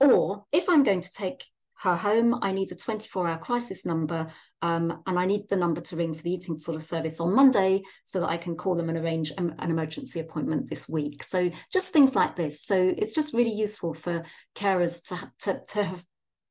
or 0.00 0.44
if 0.52 0.68
i'm 0.68 0.82
going 0.82 1.00
to 1.00 1.10
take 1.10 1.44
her 1.84 1.96
home 1.96 2.38
i 2.42 2.50
need 2.50 2.72
a 2.72 2.74
24 2.74 3.28
hour 3.28 3.38
crisis 3.38 3.84
number 3.84 4.26
um, 4.62 5.02
and 5.06 5.18
i 5.18 5.24
need 5.24 5.42
the 5.48 5.56
number 5.56 5.80
to 5.80 5.96
ring 5.96 6.14
for 6.14 6.22
the 6.22 6.32
eating 6.32 6.54
disorder 6.54 6.80
service 6.80 7.20
on 7.20 7.34
monday 7.34 7.82
so 8.04 8.20
that 8.20 8.28
i 8.28 8.36
can 8.36 8.56
call 8.56 8.74
them 8.74 8.88
and 8.88 8.98
arrange 8.98 9.30
an, 9.38 9.54
an 9.58 9.70
emergency 9.70 10.18
appointment 10.18 10.68
this 10.68 10.88
week 10.88 11.22
so 11.22 11.50
just 11.72 11.92
things 11.92 12.14
like 12.14 12.34
this 12.34 12.62
so 12.62 12.94
it's 12.96 13.14
just 13.14 13.34
really 13.34 13.52
useful 13.52 13.94
for 13.94 14.24
carers 14.54 15.02
to, 15.02 15.30
to, 15.38 15.60
to 15.68 15.84
have 15.84 16.04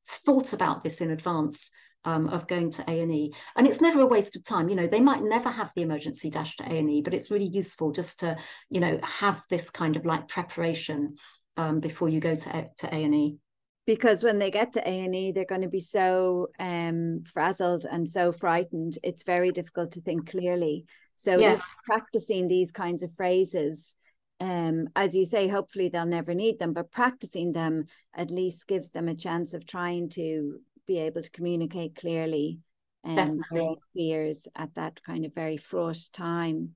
thought 0.08 0.52
about 0.52 0.82
this 0.82 1.00
in 1.00 1.10
advance 1.10 1.70
um, 2.04 2.28
of 2.28 2.46
going 2.46 2.70
to 2.72 2.84
A&E. 2.86 3.32
And 3.56 3.66
it's 3.66 3.80
never 3.80 4.00
a 4.00 4.06
waste 4.06 4.36
of 4.36 4.44
time. 4.44 4.68
You 4.68 4.76
know, 4.76 4.86
they 4.86 5.00
might 5.00 5.22
never 5.22 5.48
have 5.48 5.72
the 5.74 5.82
emergency 5.82 6.30
dash 6.30 6.56
to 6.56 6.70
A&E, 6.70 7.02
but 7.02 7.14
it's 7.14 7.30
really 7.30 7.48
useful 7.48 7.92
just 7.92 8.20
to, 8.20 8.36
you 8.68 8.80
know, 8.80 9.00
have 9.02 9.42
this 9.48 9.70
kind 9.70 9.96
of 9.96 10.04
like 10.04 10.28
preparation 10.28 11.16
um, 11.56 11.80
before 11.80 12.08
you 12.08 12.20
go 12.20 12.34
to, 12.34 12.68
to 12.78 12.94
A&E. 12.94 13.38
Because 13.86 14.24
when 14.24 14.38
they 14.38 14.50
get 14.50 14.72
to 14.74 14.88
A&E, 14.88 15.32
they're 15.32 15.44
going 15.44 15.60
to 15.60 15.68
be 15.68 15.80
so 15.80 16.48
um, 16.58 17.22
frazzled 17.26 17.84
and 17.90 18.08
so 18.08 18.32
frightened. 18.32 18.96
It's 19.02 19.24
very 19.24 19.50
difficult 19.50 19.92
to 19.92 20.00
think 20.00 20.30
clearly. 20.30 20.86
So 21.16 21.38
yeah. 21.38 21.60
practicing 21.84 22.48
these 22.48 22.72
kinds 22.72 23.02
of 23.02 23.10
phrases 23.16 23.94
um, 24.40 24.88
as 24.96 25.14
you 25.14 25.26
say, 25.26 25.48
hopefully 25.48 25.88
they'll 25.88 26.06
never 26.06 26.34
need 26.34 26.58
them, 26.58 26.72
but 26.72 26.90
practicing 26.90 27.52
them 27.52 27.86
at 28.14 28.30
least 28.30 28.66
gives 28.66 28.90
them 28.90 29.08
a 29.08 29.14
chance 29.14 29.54
of 29.54 29.66
trying 29.66 30.08
to 30.10 30.58
be 30.86 30.98
able 30.98 31.22
to 31.22 31.30
communicate 31.30 31.94
clearly 31.94 32.58
and 33.04 33.44
their 33.50 33.74
fears 33.94 34.48
at 34.56 34.74
that 34.74 35.02
kind 35.02 35.24
of 35.24 35.34
very 35.34 35.56
fraught 35.56 35.98
time. 36.12 36.74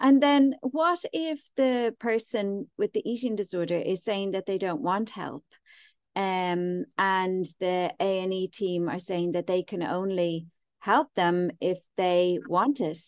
And 0.00 0.22
then 0.22 0.54
what 0.60 1.04
if 1.12 1.40
the 1.56 1.94
person 1.98 2.68
with 2.76 2.92
the 2.92 3.08
eating 3.08 3.36
disorder 3.36 3.76
is 3.76 4.02
saying 4.02 4.32
that 4.32 4.46
they 4.46 4.58
don't 4.58 4.80
want 4.80 5.10
help? 5.10 5.44
Um, 6.18 6.84
and 6.98 7.46
the 7.60 7.94
A&E 8.00 8.48
team 8.48 8.88
are 8.88 8.98
saying 8.98 9.32
that 9.32 9.46
they 9.46 9.62
can 9.62 9.84
only 9.84 10.46
help 10.80 11.14
them 11.14 11.52
if 11.60 11.78
they 11.96 12.40
want 12.48 12.80
it. 12.80 12.98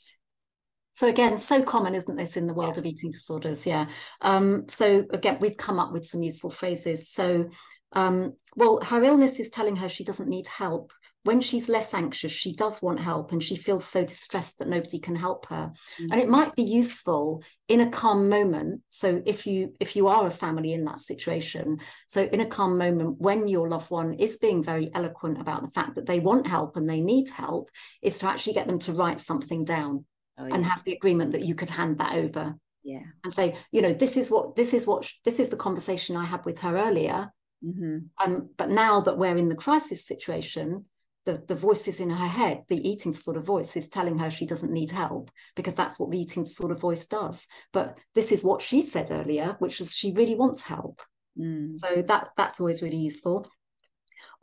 So 0.93 1.09
again, 1.09 1.39
so 1.39 1.61
common, 1.61 1.97
isn't 1.97 2.15
this, 2.15 2.37
in 2.37 2.47
the 2.47 2.55
world 2.55 2.77
yeah. 2.77 2.81
of 2.81 2.87
eating 2.87 3.11
disorders? 3.11 3.67
Yeah. 3.67 3.87
Um, 4.21 4.69
so 4.69 5.07
again, 5.11 5.39
we've 5.41 5.57
come 5.57 5.81
up 5.81 5.93
with 5.93 6.07
some 6.07 6.23
useful 6.23 6.51
phrases. 6.51 7.09
So 7.09 7.51
um, 7.95 8.35
well, 8.55 8.81
her 8.85 9.03
illness 9.03 9.41
is 9.41 9.51
telling 9.51 9.77
her 9.77 9.89
she 9.89 10.05
doesn't 10.05 10.29
need 10.29 10.47
help. 10.47 10.93
When 11.23 11.41
she's 11.41 11.69
less 11.69 11.93
anxious, 11.93 12.33
she 12.33 12.53
does 12.53 12.81
want 12.81 12.99
help 12.99 13.33
and 13.33 13.43
she 13.43 13.57
feels 13.57 13.85
so 13.85 14.03
distressed 14.05 14.59
that 14.59 14.69
nobody 14.69 14.99
can 14.99 15.17
help 15.17 15.47
her. 15.47 15.73
Mm-hmm. 16.01 16.13
And 16.13 16.21
it 16.21 16.29
might 16.29 16.55
be 16.55 16.63
useful 16.63 17.43
in 17.69 17.81
a 17.81 17.91
calm 17.91 18.29
moment. 18.29 18.81
So 18.89 19.23
if 19.27 19.47
you 19.47 19.75
if 19.81 19.97
you 19.97 20.09
are 20.09 20.27
a 20.27 20.31
family 20.31 20.73
in 20.73 20.85
that 20.87 21.01
situation, 21.01 21.81
so 22.09 22.23
in 22.23 22.41
a 22.41 22.47
calm 22.47 22.79
moment 22.79 23.21
when 23.21 23.49
your 23.49 23.69
loved 23.69 23.91
one 23.91 24.15
is 24.15 24.39
being 24.39 24.63
very 24.63 24.91
eloquent 24.95 25.39
about 25.39 25.63
the 25.63 25.71
fact 25.71 25.95
that 25.97 26.07
they 26.07 26.21
want 26.21 26.47
help 26.47 26.77
and 26.77 26.89
they 26.89 27.01
need 27.01 27.29
help, 27.29 27.71
is 28.03 28.19
to 28.21 28.29
actually 28.29 28.55
get 28.55 28.67
them 28.67 28.79
to 28.81 28.93
write 28.93 29.21
something 29.21 29.65
down 29.65 30.05
oh, 30.39 30.47
yeah. 30.47 30.55
and 30.55 30.65
have 30.65 30.85
the 30.85 30.95
agreement 30.95 31.33
that 31.33 31.45
you 31.45 31.55
could 31.55 31.71
hand 31.71 31.99
that 31.99 32.15
over 32.15 32.57
yeah 32.83 33.03
and 33.25 33.35
say 33.35 33.55
you 33.73 33.83
know 33.83 33.93
this 33.93 34.17
is 34.17 34.31
what 34.31 34.57
this 34.57 34.73
is 34.73 34.87
what 34.87 35.07
this 35.27 35.39
is 35.39 35.51
the 35.51 35.57
conversation 35.57 36.17
i 36.17 36.25
had 36.25 36.43
with 36.47 36.61
her 36.61 36.79
earlier 36.79 37.31
Mm-hmm. 37.65 37.99
Um, 38.25 38.51
but 38.57 38.71
now 38.71 39.01
that 39.03 39.19
we're 39.19 39.37
in 39.37 39.49
the 39.49 39.55
crisis 39.55 40.05
situation, 40.07 40.87
the, 41.27 41.43
the 41.47 41.55
voices 41.55 42.01
in 42.01 42.11
her 42.11 42.27
head, 42.27 42.63
the 42.69 42.89
eating 42.89 43.13
disorder 43.13 43.41
voice 43.41 43.77
is 43.77 43.89
telling 43.89 44.19
her 44.19 44.31
she 44.31 44.47
doesn't 44.47 44.73
need 44.73 44.91
help 44.91 45.31
because 45.55 45.75
that's 45.75 46.01
what 46.01 46.11
the 46.11 46.19
eating 46.19 46.45
disorder 46.45 46.75
voice 46.75 47.07
does. 47.07 47.47
But 47.73 47.99
this 48.15 48.33
is 48.33 48.45
what 48.45 48.63
she 48.63 48.83
said 48.83 49.11
earlier, 49.11 49.57
which 49.59 49.81
is 49.81 49.95
she 49.95 50.13
really 50.13 50.35
wants 50.35 50.63
help. 50.63 51.03
Mm. 51.39 51.79
So 51.79 52.03
that 52.03 52.31
that's 52.37 52.61
always 52.61 52.83
really 52.83 52.99
useful. 52.99 53.47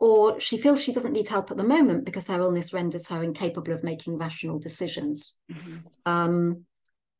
Or 0.00 0.38
she 0.40 0.58
feels 0.58 0.82
she 0.82 0.92
doesn't 0.92 1.12
need 1.12 1.28
help 1.28 1.50
at 1.50 1.56
the 1.56 1.64
moment 1.64 2.04
because 2.04 2.28
her 2.28 2.40
illness 2.40 2.72
renders 2.72 3.08
her 3.08 3.22
incapable 3.22 3.72
of 3.72 3.84
making 3.84 4.18
rational 4.18 4.58
decisions. 4.58 5.34
Mm-hmm. 5.50 5.78
Um, 6.06 6.64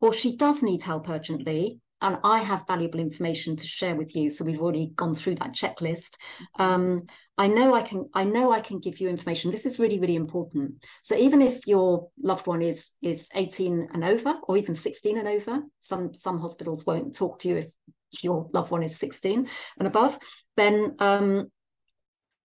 or 0.00 0.12
she 0.12 0.36
does 0.36 0.62
need 0.62 0.82
help 0.82 1.08
urgently, 1.08 1.80
and 2.00 2.18
I 2.22 2.38
have 2.40 2.66
valuable 2.66 3.00
information 3.00 3.56
to 3.56 3.66
share 3.66 3.96
with 3.96 4.14
you. 4.14 4.30
So 4.30 4.44
we've 4.44 4.60
already 4.60 4.92
gone 4.94 5.14
through 5.14 5.36
that 5.36 5.52
checklist. 5.52 6.16
Mm-hmm. 6.58 6.62
Um, 6.62 7.06
I 7.36 7.46
know 7.46 7.74
I 7.74 7.82
can. 7.82 8.08
I 8.14 8.24
know 8.24 8.52
I 8.52 8.60
can 8.60 8.80
give 8.80 9.00
you 9.00 9.08
information. 9.08 9.50
This 9.50 9.66
is 9.66 9.78
really, 9.78 9.98
really 9.98 10.16
important. 10.16 10.84
So 11.02 11.16
even 11.16 11.40
if 11.40 11.66
your 11.66 12.08
loved 12.20 12.46
one 12.46 12.62
is 12.62 12.90
is 13.00 13.28
18 13.34 13.88
and 13.92 14.04
over, 14.04 14.34
or 14.44 14.56
even 14.56 14.74
16 14.74 15.18
and 15.18 15.28
over, 15.28 15.62
some 15.80 16.14
some 16.14 16.40
hospitals 16.40 16.84
won't 16.84 17.14
talk 17.14 17.38
to 17.40 17.48
you 17.48 17.56
if 17.56 17.68
your 18.22 18.48
loved 18.52 18.70
one 18.70 18.82
is 18.82 18.96
16 18.96 19.48
and 19.78 19.86
above. 19.86 20.18
Then 20.56 20.96
um, 20.98 21.50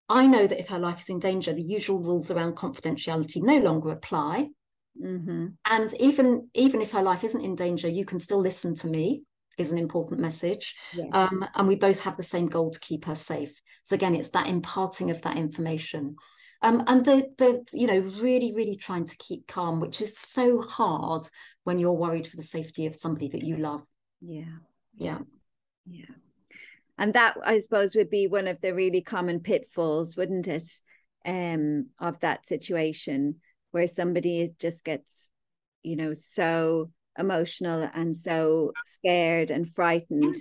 I 0.10 0.28
know 0.28 0.46
that 0.46 0.60
if 0.60 0.70
her 0.70 0.80
life 0.80 1.02
is 1.02 1.10
in 1.10 1.20
danger, 1.20 1.54
the 1.54 1.64
usual 1.64 2.00
rules 2.00 2.30
around 2.30 2.56
confidentiality 2.56 3.42
no 3.42 3.60
longer 3.60 3.90
apply. 3.90 4.50
Mm-hmm. 5.02 5.48
And 5.72 5.94
even 6.00 6.50
even 6.54 6.82
if 6.82 6.92
her 6.92 7.02
life 7.02 7.24
isn't 7.24 7.44
in 7.44 7.56
danger, 7.56 7.88
you 7.88 8.06
can 8.06 8.20
still 8.20 8.40
listen 8.40 8.76
to 8.76 8.88
me 8.88 9.24
is 9.58 9.72
an 9.72 9.78
important 9.78 10.20
message. 10.22 10.76
Yes. 10.92 11.10
Um, 11.12 11.46
and 11.56 11.68
we 11.68 11.76
both 11.76 12.04
have 12.04 12.18
the 12.18 12.24
same 12.24 12.48
goal 12.48 12.72
to 12.72 12.80
keep 12.80 13.06
her 13.06 13.16
safe. 13.16 13.54
So 13.84 13.96
again, 13.96 14.16
it's 14.16 14.30
that 14.32 14.48
imparting 14.48 15.12
of 15.12 15.22
that 15.24 15.38
information. 15.38 16.16
Um, 16.62 16.84
and 16.88 17.04
the 17.06 17.30
the 17.38 17.66
you 17.74 17.88
know 17.88 18.00
really 18.22 18.54
really 18.56 18.78
trying 18.78 19.06
to 19.06 19.18
keep 19.18 19.48
calm, 19.48 19.80
which 19.82 20.02
is 20.02 20.18
so 20.18 20.62
hard 20.62 21.28
when 21.66 21.78
you're 21.80 21.94
worried 21.94 22.28
for 22.28 22.38
the 22.38 22.44
safety 22.44 22.86
of 22.86 22.96
somebody 22.96 23.28
that 23.30 23.44
you 23.44 23.58
love. 23.58 23.86
Yeah. 24.22 24.60
Yeah. 24.96 25.20
Yeah. 25.86 26.06
and 26.98 27.14
that 27.14 27.36
I 27.44 27.60
suppose 27.60 27.96
would 27.96 28.10
be 28.10 28.28
one 28.28 28.48
of 28.48 28.62
the 28.62 28.74
really 28.74 29.02
common 29.02 29.40
pitfalls, 29.40 30.16
wouldn't 30.16 30.48
it? 30.48 30.82
Um, 31.26 31.88
of 32.00 32.20
that 32.20 32.46
situation 32.48 33.36
where 33.72 33.88
somebody 33.88 34.54
just 34.60 34.84
gets, 34.84 35.32
you 35.82 35.96
know, 35.96 36.14
so 36.14 36.92
emotional 37.18 37.90
and 37.94 38.16
so 38.16 38.72
scared 38.86 39.52
and 39.52 39.70
frightened 39.70 40.36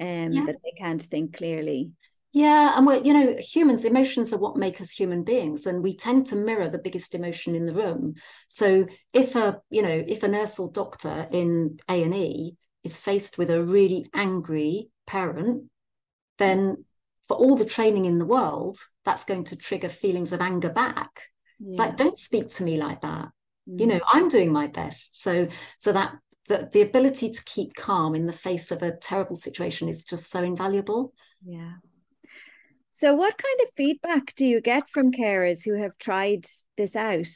um, 0.00 0.32
yeah. 0.32 0.44
that 0.46 0.56
they 0.64 0.72
can't 0.76 1.02
think 1.02 1.36
clearly. 1.36 1.92
Yeah, 2.32 2.74
and 2.76 2.86
we're, 2.86 3.02
you 3.02 3.14
know, 3.14 3.36
humans, 3.38 3.86
emotions 3.86 4.34
are 4.34 4.38
what 4.38 4.56
make 4.56 4.78
us 4.80 4.90
human 4.90 5.24
beings, 5.24 5.64
and 5.64 5.82
we 5.82 5.96
tend 5.96 6.26
to 6.26 6.36
mirror 6.36 6.68
the 6.68 6.78
biggest 6.78 7.14
emotion 7.14 7.54
in 7.54 7.64
the 7.64 7.72
room. 7.72 8.14
So 8.48 8.86
if 9.14 9.34
a, 9.36 9.60
you 9.70 9.80
know, 9.80 10.04
if 10.06 10.22
a 10.22 10.28
nurse 10.28 10.58
or 10.58 10.70
doctor 10.70 11.26
in 11.30 11.78
A 11.88 12.02
and 12.02 12.14
E 12.14 12.56
is 12.84 12.98
faced 12.98 13.38
with 13.38 13.50
a 13.50 13.64
really 13.64 14.06
angry 14.12 14.90
parent, 15.06 15.70
then 16.36 16.84
for 17.26 17.38
all 17.38 17.56
the 17.56 17.64
training 17.64 18.04
in 18.04 18.18
the 18.18 18.26
world, 18.26 18.76
that's 19.04 19.24
going 19.24 19.44
to 19.44 19.56
trigger 19.56 19.88
feelings 19.88 20.32
of 20.32 20.42
anger 20.42 20.70
back. 20.70 21.22
Yeah. 21.58 21.68
It's 21.70 21.78
like, 21.78 21.96
don't 21.96 22.18
speak 22.18 22.50
to 22.50 22.62
me 22.62 22.76
like 22.76 23.00
that. 23.00 23.30
Mm. 23.68 23.80
You 23.80 23.86
know, 23.86 24.00
I'm 24.08 24.28
doing 24.28 24.52
my 24.52 24.66
best. 24.66 25.22
So, 25.22 25.48
so 25.76 25.92
that 25.92 26.16
the, 26.48 26.68
the 26.72 26.82
ability 26.82 27.30
to 27.30 27.44
keep 27.44 27.74
calm 27.74 28.14
in 28.14 28.26
the 28.26 28.32
face 28.32 28.70
of 28.70 28.82
a 28.82 28.96
terrible 28.96 29.36
situation 29.36 29.88
is 29.88 30.04
just 30.04 30.30
so 30.30 30.42
invaluable. 30.42 31.12
Yeah. 31.44 31.74
So, 32.92 33.14
what 33.14 33.36
kind 33.36 33.60
of 33.62 33.68
feedback 33.76 34.34
do 34.36 34.46
you 34.46 34.60
get 34.60 34.88
from 34.88 35.12
carers 35.12 35.64
who 35.64 35.74
have 35.74 35.98
tried 35.98 36.46
this 36.76 36.96
out? 36.96 37.28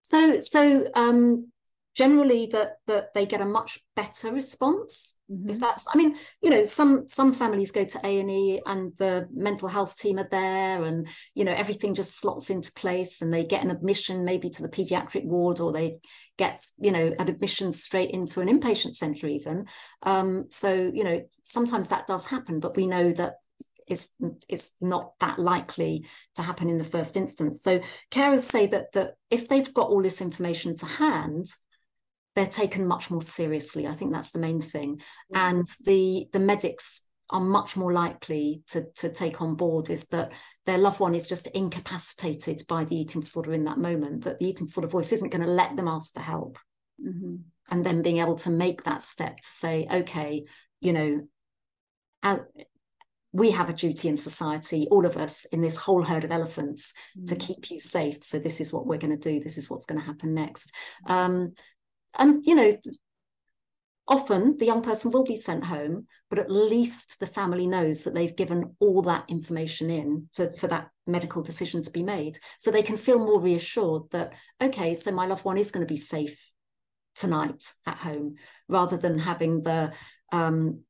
So, 0.00 0.38
so 0.40 0.88
um, 0.94 1.52
generally, 1.94 2.46
that 2.46 2.78
that 2.86 3.12
they 3.14 3.26
get 3.26 3.40
a 3.40 3.46
much 3.46 3.80
better 3.94 4.32
response. 4.32 5.13
Mm-hmm. 5.30 5.50
If 5.50 5.60
that's, 5.60 5.84
I 5.92 5.96
mean, 5.96 6.16
you 6.42 6.50
know, 6.50 6.64
some 6.64 7.08
some 7.08 7.32
families 7.32 7.70
go 7.70 7.84
to 7.84 8.00
A 8.04 8.20
and 8.20 8.30
E, 8.30 8.60
and 8.66 8.92
the 8.98 9.26
mental 9.32 9.68
health 9.68 9.96
team 9.96 10.18
are 10.18 10.28
there, 10.30 10.84
and 10.84 11.08
you 11.34 11.44
know, 11.44 11.54
everything 11.54 11.94
just 11.94 12.20
slots 12.20 12.50
into 12.50 12.72
place, 12.72 13.22
and 13.22 13.32
they 13.32 13.44
get 13.44 13.64
an 13.64 13.70
admission 13.70 14.24
maybe 14.24 14.50
to 14.50 14.62
the 14.62 14.68
pediatric 14.68 15.24
ward, 15.24 15.60
or 15.60 15.72
they 15.72 15.96
get 16.36 16.60
you 16.78 16.90
know 16.90 17.14
an 17.18 17.28
admission 17.30 17.72
straight 17.72 18.10
into 18.10 18.40
an 18.40 18.48
inpatient 18.48 18.96
centre 18.96 19.26
even. 19.26 19.66
Um, 20.02 20.46
so 20.50 20.90
you 20.92 21.04
know, 21.04 21.22
sometimes 21.42 21.88
that 21.88 22.06
does 22.06 22.26
happen, 22.26 22.60
but 22.60 22.76
we 22.76 22.86
know 22.86 23.10
that 23.12 23.36
it's 23.86 24.08
it's 24.48 24.72
not 24.80 25.12
that 25.20 25.38
likely 25.38 26.06
to 26.34 26.42
happen 26.42 26.68
in 26.68 26.78
the 26.78 26.84
first 26.84 27.16
instance. 27.16 27.62
So 27.62 27.80
carers 28.10 28.40
say 28.40 28.66
that 28.66 28.92
that 28.92 29.14
if 29.30 29.48
they've 29.48 29.72
got 29.72 29.88
all 29.88 30.02
this 30.02 30.20
information 30.20 30.74
to 30.76 30.86
hand, 30.86 31.48
they're 32.34 32.46
taken 32.46 32.86
much 32.86 33.10
more 33.10 33.22
seriously. 33.22 33.86
I 33.86 33.94
think 33.94 34.12
that's 34.12 34.30
the 34.30 34.38
main 34.40 34.60
thing. 34.60 35.00
Mm. 35.32 35.38
And 35.38 35.66
the 35.84 36.26
the 36.32 36.40
medics 36.40 37.02
are 37.30 37.40
much 37.40 37.76
more 37.76 37.92
likely 37.92 38.62
to, 38.68 38.84
to 38.96 39.08
take 39.08 39.40
on 39.40 39.54
board 39.54 39.88
is 39.88 40.06
that 40.08 40.30
their 40.66 40.78
loved 40.78 41.00
one 41.00 41.14
is 41.14 41.26
just 41.26 41.46
incapacitated 41.48 42.62
by 42.68 42.84
the 42.84 42.96
eating 42.96 43.22
disorder 43.22 43.54
in 43.54 43.64
that 43.64 43.78
moment, 43.78 44.24
that 44.24 44.38
the 44.38 44.46
eating 44.46 44.66
disorder 44.66 44.88
voice 44.88 45.10
isn't 45.10 45.30
going 45.30 45.44
to 45.44 45.50
let 45.50 45.74
them 45.76 45.88
ask 45.88 46.12
for 46.12 46.20
help. 46.20 46.58
Mm-hmm. 47.04 47.36
And 47.70 47.84
then 47.84 48.02
being 48.02 48.18
able 48.18 48.36
to 48.36 48.50
make 48.50 48.84
that 48.84 49.02
step 49.02 49.38
to 49.38 49.48
say, 49.48 49.88
okay, 49.90 50.44
you 50.80 50.92
know, 50.92 51.26
we 53.32 53.50
have 53.50 53.68
a 53.68 53.72
duty 53.72 54.08
in 54.08 54.16
society, 54.16 54.86
all 54.90 55.04
of 55.04 55.16
us 55.16 55.44
in 55.46 55.60
this 55.60 55.76
whole 55.76 56.04
herd 56.04 56.24
of 56.24 56.30
elephants, 56.30 56.92
mm. 57.18 57.26
to 57.26 57.36
keep 57.36 57.70
you 57.70 57.80
safe. 57.80 58.22
So 58.22 58.38
this 58.38 58.60
is 58.60 58.72
what 58.72 58.86
we're 58.86 58.98
going 58.98 59.18
to 59.18 59.30
do. 59.30 59.40
This 59.40 59.58
is 59.58 59.68
what's 59.68 59.86
going 59.86 60.00
to 60.00 60.06
happen 60.06 60.34
next. 60.34 60.72
Um, 61.06 61.54
and 62.18 62.44
you 62.46 62.54
know, 62.54 62.76
often 64.06 64.56
the 64.58 64.66
young 64.66 64.82
person 64.82 65.10
will 65.10 65.24
be 65.24 65.40
sent 65.40 65.64
home, 65.64 66.06
but 66.28 66.38
at 66.38 66.50
least 66.50 67.20
the 67.20 67.26
family 67.26 67.66
knows 67.66 68.04
that 68.04 68.14
they've 68.14 68.36
given 68.36 68.76
all 68.80 69.02
that 69.02 69.24
information 69.28 69.90
in 69.90 70.28
to, 70.34 70.54
for 70.58 70.66
that 70.68 70.90
medical 71.06 71.42
decision 71.42 71.82
to 71.82 71.90
be 71.90 72.02
made, 72.02 72.38
so 72.58 72.70
they 72.70 72.82
can 72.82 72.96
feel 72.96 73.18
more 73.18 73.40
reassured 73.40 74.02
that 74.10 74.32
okay, 74.60 74.94
so 74.94 75.10
my 75.10 75.26
loved 75.26 75.44
one 75.44 75.58
is 75.58 75.70
going 75.70 75.86
to 75.86 75.92
be 75.92 76.00
safe 76.00 76.50
tonight 77.14 77.62
at 77.86 77.98
home, 77.98 78.34
rather 78.68 78.96
than 78.96 79.18
having 79.18 79.62
the 79.62 79.92
um, 80.32 80.80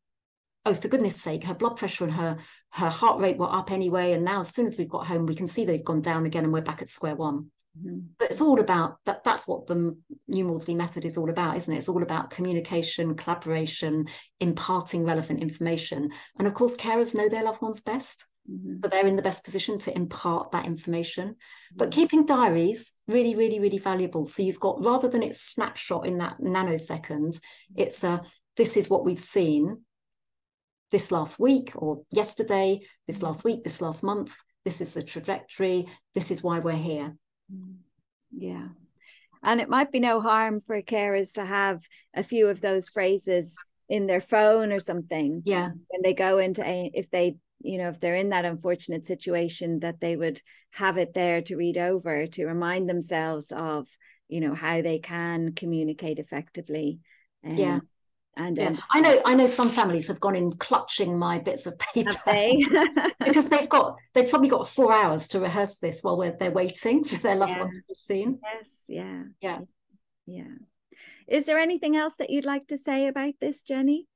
oh 0.67 0.75
for 0.75 0.89
goodness 0.89 1.21
sake 1.21 1.45
her 1.45 1.55
blood 1.55 1.77
pressure 1.77 2.05
and 2.05 2.15
her 2.15 2.39
her 2.71 2.89
heart 2.89 3.21
rate 3.21 3.37
were 3.37 3.53
up 3.53 3.71
anyway. 3.71 4.13
And 4.13 4.25
now 4.25 4.41
as 4.41 4.49
soon 4.49 4.67
as 4.67 4.79
we've 4.79 4.89
got 4.89 5.07
home 5.07 5.27
we 5.27 5.35
can 5.35 5.49
see 5.49 5.65
they've 5.65 5.85
gone 5.85 6.01
down 6.01 6.27
again 6.27 6.45
and 6.45 6.53
we're 6.53 6.63
back 6.63 6.83
at 6.83 6.89
square 6.89 7.17
one 7.17 7.51
mm-hmm. 7.79 7.99
but 8.19 8.31
it's 8.31 8.41
all 8.41 8.61
about 8.61 8.97
that 9.05 9.25
that's 9.25 9.47
what 9.47 9.67
the 9.67 9.97
new 10.29 10.45
Maudsley 10.45 10.75
method 10.75 11.05
is 11.05 11.17
all 11.17 11.31
about 11.31 11.57
isn't 11.57 11.73
it 11.73 11.79
it's 11.79 11.89
all 11.89 12.03
about 12.03 12.31
communication 12.31 13.15
collaboration 13.15 14.07
imparting 14.41 15.05
relevant 15.05 15.41
information 15.41 16.11
and 16.39 16.47
of 16.47 16.55
course 16.55 16.77
carers 16.77 17.15
know 17.15 17.29
their 17.29 17.45
loved 17.45 17.63
ones 17.63 17.81
best 17.81 18.25
mm-hmm. 18.51 18.77
but 18.81 18.91
they're 18.91 19.07
in 19.07 19.17
the 19.17 19.23
best 19.23 19.45
position 19.45 19.79
to 19.79 19.97
impart 19.97 20.53
that 20.53 20.67
information 20.67 21.29
mm-hmm. 21.29 21.77
but 21.77 21.91
keeping 21.91 22.27
diaries 22.27 22.95
really 23.09 23.35
really 23.35 23.61
really 23.61 23.79
valuable 23.79 24.27
so 24.27 24.43
you've 24.43 24.61
got 24.61 24.83
rather 24.83 25.09
than 25.09 25.23
it's 25.23 25.41
snapshot 25.41 26.07
in 26.07 26.19
that 26.19 26.39
nanosecond 26.41 27.39
it's 27.77 28.05
a 28.05 28.23
this 28.57 28.77
is 28.77 28.89
what 28.89 29.05
we've 29.05 29.19
seen 29.19 29.79
this 30.95 31.11
last 31.11 31.41
week 31.41 31.73
or 31.75 32.03
yesterday, 32.13 32.81
this 33.09 33.21
last 33.21 33.43
week, 33.43 33.65
this 33.65 33.81
last 33.81 34.05
month, 34.05 34.33
this 34.65 34.81
is 34.81 34.95
the 34.95 35.03
trajectory, 35.03 35.87
this 36.15 36.31
is 36.31 36.41
why 36.41 36.61
we're 36.61 36.73
here. 36.73 37.17
Yeah. 38.30 38.68
And 39.42 39.61
it 39.61 39.68
might 39.68 39.92
be 39.92 40.00
no 40.00 40.20
harm 40.20 40.61
for 40.61 40.80
carers 40.83 41.35
to 41.35 41.44
have 41.44 41.87
a 42.14 42.22
few 42.22 42.48
of 42.48 42.61
those 42.61 42.88
phrases 42.88 43.54
in 43.88 44.07
their 44.07 44.20
phone 44.20 44.72
or 44.72 44.78
something. 44.78 45.42
Yeah. 45.44 45.68
When 45.88 46.02
they 46.02 46.14
go 46.14 46.38
into 46.38 46.64
a, 46.64 46.90
if 46.94 47.11
they, 47.11 47.37
you 47.61 47.78
know, 47.78 47.88
if 47.88 48.00
they're 48.00 48.16
in 48.16 48.30
that 48.30 48.46
unfortunate 48.46 49.07
situation, 49.07 49.80
that 49.80 50.00
they 50.00 50.16
would 50.16 50.40
have 50.70 50.96
it 50.96 51.14
there 51.14 51.42
to 51.42 51.57
read 51.57 51.78
over 51.78 52.26
to 52.26 52.46
remind 52.46 52.88
themselves 52.88 53.52
of, 53.52 53.87
you 54.28 54.40
know, 54.40 54.54
how 54.54 54.80
they 54.80 54.98
can 54.98 55.52
communicate 55.52 56.18
effectively. 56.18 57.00
Um, 57.44 57.57
yeah 57.57 57.80
and 58.37 58.57
yeah. 58.57 58.68
um, 58.68 58.83
I 58.90 59.01
know 59.01 59.23
I 59.25 59.35
know 59.35 59.47
some 59.47 59.70
families 59.70 60.09
have 60.09 60.20
gone 60.20 60.37
in 60.37 60.53
clutching 60.53 61.18
my 61.18 61.38
bits 61.38 61.66
of 61.66 61.79
paper 61.79 62.11
they? 62.27 62.64
because 63.25 63.49
they've 63.49 63.68
got 63.68 63.97
they've 64.12 64.29
probably 64.29 64.49
got 64.49 64.68
four 64.68 64.92
hours 64.92 65.29
to 65.29 65.40
rehearse 65.40 65.79
this 65.79 66.03
while 66.03 66.16
they're 66.16 66.51
waiting 66.51 67.05
for 67.05 67.16
their 67.16 67.37
loved 67.37 67.53
yeah. 67.53 67.61
one 67.61 67.73
to 67.73 67.83
be 67.88 67.94
seen. 67.94 68.38
Yes, 68.42 68.85
yeah, 68.88 69.23
yeah, 69.40 69.59
yeah. 70.27 70.55
Is 71.27 71.47
there 71.47 71.59
anything 71.59 71.97
else 71.97 72.16
that 72.16 72.31
you'd 72.31 72.44
like 72.44 72.66
to 72.68 72.79
say 72.79 73.07
about 73.07 73.35
this, 73.40 73.62
Jenny? 73.62 74.07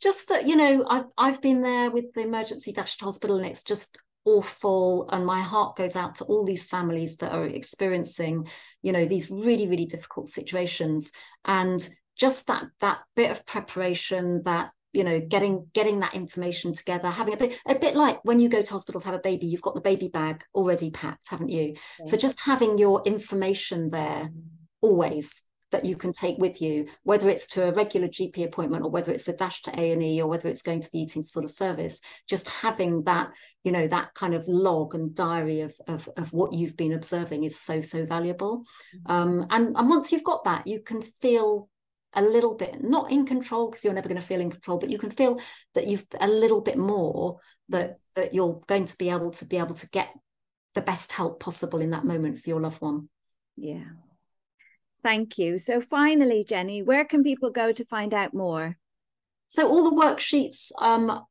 Just 0.00 0.28
that 0.28 0.46
you 0.46 0.56
know 0.56 0.84
I've 0.88 1.06
I've 1.16 1.42
been 1.42 1.62
there 1.62 1.90
with 1.90 2.12
the 2.14 2.22
emergency 2.22 2.72
dash 2.72 2.98
hospital, 2.98 3.36
and 3.36 3.46
it's 3.46 3.64
just 3.64 3.98
awful 4.24 5.08
and 5.10 5.24
my 5.24 5.40
heart 5.40 5.74
goes 5.74 5.96
out 5.96 6.16
to 6.16 6.24
all 6.24 6.44
these 6.44 6.66
families 6.66 7.16
that 7.16 7.32
are 7.32 7.46
experiencing 7.46 8.46
you 8.82 8.92
know 8.92 9.06
these 9.06 9.30
really 9.30 9.66
really 9.66 9.86
difficult 9.86 10.28
situations 10.28 11.12
and 11.46 11.88
just 12.18 12.46
that 12.48 12.64
that 12.80 12.98
bit 13.16 13.30
of 13.30 13.46
preparation 13.46 14.42
that 14.44 14.70
you 14.92 15.04
know 15.04 15.20
getting 15.20 15.66
getting 15.72 16.00
that 16.00 16.14
information 16.14 16.72
together 16.72 17.08
having 17.10 17.34
a 17.34 17.36
bit 17.36 17.60
a 17.66 17.74
bit 17.74 17.94
like 17.94 18.18
when 18.24 18.40
you 18.40 18.48
go 18.48 18.62
to 18.62 18.72
hospital 18.72 19.00
to 19.00 19.06
have 19.06 19.14
a 19.14 19.22
baby 19.22 19.46
you've 19.46 19.62
got 19.62 19.74
the 19.74 19.80
baby 19.80 20.08
bag 20.08 20.42
already 20.54 20.90
packed 20.90 21.28
haven't 21.28 21.48
you 21.48 21.74
yeah. 21.98 22.06
so 22.06 22.16
just 22.16 22.40
having 22.40 22.78
your 22.78 23.02
information 23.04 23.90
there 23.90 24.30
always 24.80 25.44
that 25.70 25.84
you 25.84 25.96
can 25.96 26.14
take 26.14 26.38
with 26.38 26.62
you 26.62 26.86
whether 27.02 27.28
it's 27.28 27.46
to 27.46 27.68
a 27.68 27.72
regular 27.72 28.08
gp 28.08 28.42
appointment 28.42 28.82
or 28.82 28.90
whether 28.90 29.12
it's 29.12 29.28
a 29.28 29.36
dash 29.36 29.60
to 29.60 29.70
a&e 29.78 30.20
or 30.20 30.26
whether 30.26 30.48
it's 30.48 30.62
going 30.62 30.80
to 30.80 30.88
the 30.90 31.00
eating 31.00 31.20
disorder 31.20 31.48
service 31.48 32.00
just 32.26 32.48
having 32.48 33.04
that 33.04 33.30
you 33.64 33.70
know 33.70 33.86
that 33.86 34.14
kind 34.14 34.34
of 34.34 34.48
log 34.48 34.94
and 34.94 35.14
diary 35.14 35.60
of 35.60 35.74
of, 35.86 36.08
of 36.16 36.32
what 36.32 36.54
you've 36.54 36.76
been 36.76 36.94
observing 36.94 37.44
is 37.44 37.60
so 37.60 37.82
so 37.82 38.06
valuable 38.06 38.64
mm-hmm. 38.96 39.12
um, 39.12 39.46
and 39.50 39.76
and 39.76 39.90
once 39.90 40.10
you've 40.10 40.24
got 40.24 40.44
that 40.44 40.66
you 40.66 40.80
can 40.80 41.02
feel 41.02 41.68
a 42.18 42.22
little 42.22 42.54
bit 42.54 42.82
not 42.82 43.10
in 43.12 43.24
control 43.24 43.70
because 43.70 43.84
you're 43.84 43.94
never 43.94 44.08
going 44.08 44.20
to 44.20 44.26
feel 44.26 44.40
in 44.40 44.50
control 44.50 44.76
but 44.76 44.90
you 44.90 44.98
can 44.98 45.10
feel 45.10 45.40
that 45.74 45.86
you've 45.86 46.04
a 46.20 46.26
little 46.26 46.60
bit 46.60 46.76
more 46.76 47.38
that 47.68 47.98
that 48.16 48.34
you're 48.34 48.60
going 48.66 48.84
to 48.84 48.96
be 48.98 49.08
able 49.08 49.30
to 49.30 49.44
be 49.44 49.56
able 49.56 49.74
to 49.74 49.88
get 49.90 50.08
the 50.74 50.80
best 50.80 51.12
help 51.12 51.38
possible 51.38 51.80
in 51.80 51.90
that 51.90 52.04
moment 52.04 52.40
for 52.40 52.50
your 52.50 52.60
loved 52.60 52.80
one. 52.80 53.08
Yeah. 53.56 53.84
Thank 55.02 55.38
you. 55.38 55.58
So 55.58 55.80
finally 55.80 56.44
jenny 56.44 56.82
where 56.82 57.04
can 57.04 57.22
people 57.22 57.50
go 57.50 57.70
to 57.72 57.84
find 57.84 58.12
out 58.12 58.34
more? 58.34 58.76
So 59.46 59.68
all 59.68 59.84
the 59.84 59.96
worksheets 59.96 60.72
um, 60.80 61.24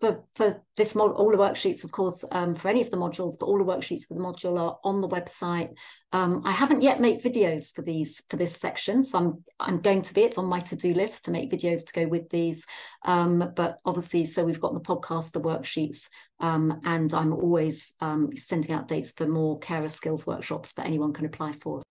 for 0.00 0.24
for 0.34 0.62
this 0.76 0.94
mod 0.94 1.12
all 1.12 1.30
the 1.30 1.36
worksheets 1.36 1.82
of 1.82 1.92
course 1.92 2.24
um, 2.32 2.54
for 2.54 2.68
any 2.68 2.80
of 2.80 2.90
the 2.90 2.96
modules 2.96 3.38
but 3.38 3.46
all 3.46 3.58
the 3.58 3.64
worksheets 3.64 4.04
for 4.04 4.14
the 4.14 4.20
module 4.20 4.58
are 4.58 4.78
on 4.84 5.00
the 5.00 5.08
website 5.08 5.70
um, 6.12 6.42
i 6.44 6.52
haven't 6.52 6.82
yet 6.82 7.00
made 7.00 7.20
videos 7.20 7.74
for 7.74 7.82
these 7.82 8.22
for 8.28 8.36
this 8.36 8.56
section 8.56 9.02
so 9.02 9.18
i'm 9.18 9.44
i'm 9.60 9.80
going 9.80 10.02
to 10.02 10.12
be 10.14 10.22
it's 10.22 10.38
on 10.38 10.44
my 10.44 10.60
to-do 10.60 10.92
list 10.94 11.24
to 11.24 11.30
make 11.30 11.50
videos 11.50 11.86
to 11.86 11.92
go 11.92 12.06
with 12.06 12.28
these 12.30 12.66
um, 13.04 13.52
but 13.56 13.78
obviously 13.84 14.24
so 14.24 14.44
we've 14.44 14.60
got 14.60 14.74
the 14.74 14.80
podcast 14.80 15.32
the 15.32 15.40
worksheets 15.40 16.08
um, 16.40 16.80
and 16.84 17.14
i'm 17.14 17.32
always 17.32 17.94
um, 18.00 18.30
sending 18.36 18.72
out 18.72 18.88
dates 18.88 19.12
for 19.12 19.26
more 19.26 19.58
carer 19.58 19.88
skills 19.88 20.26
workshops 20.26 20.74
that 20.74 20.86
anyone 20.86 21.12
can 21.12 21.26
apply 21.26 21.52
for 21.52 21.82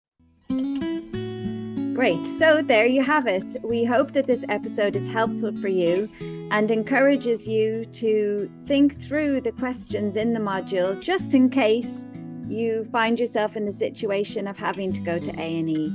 Great. 1.97 2.27
So 2.27 2.61
there 2.61 2.85
you 2.85 3.01
have 3.01 3.25
it. 3.25 3.43
We 3.63 3.83
hope 3.83 4.11
that 4.11 4.27
this 4.27 4.45
episode 4.49 4.95
is 4.95 5.09
helpful 5.09 5.51
for 5.55 5.67
you 5.67 6.07
and 6.51 6.71
encourages 6.71 7.47
you 7.47 7.85
to 7.85 8.49
think 8.65 8.99
through 8.99 9.41
the 9.41 9.51
questions 9.51 10.15
in 10.15 10.33
the 10.33 10.39
module 10.39 10.99
just 11.01 11.33
in 11.33 11.49
case 11.49 12.07
you 12.47 12.85
find 12.85 13.19
yourself 13.19 13.57
in 13.57 13.65
the 13.65 13.71
situation 13.71 14.47
of 14.47 14.57
having 14.57 14.93
to 14.93 15.01
go 15.01 15.19
to 15.19 15.31
A&E. 15.39 15.93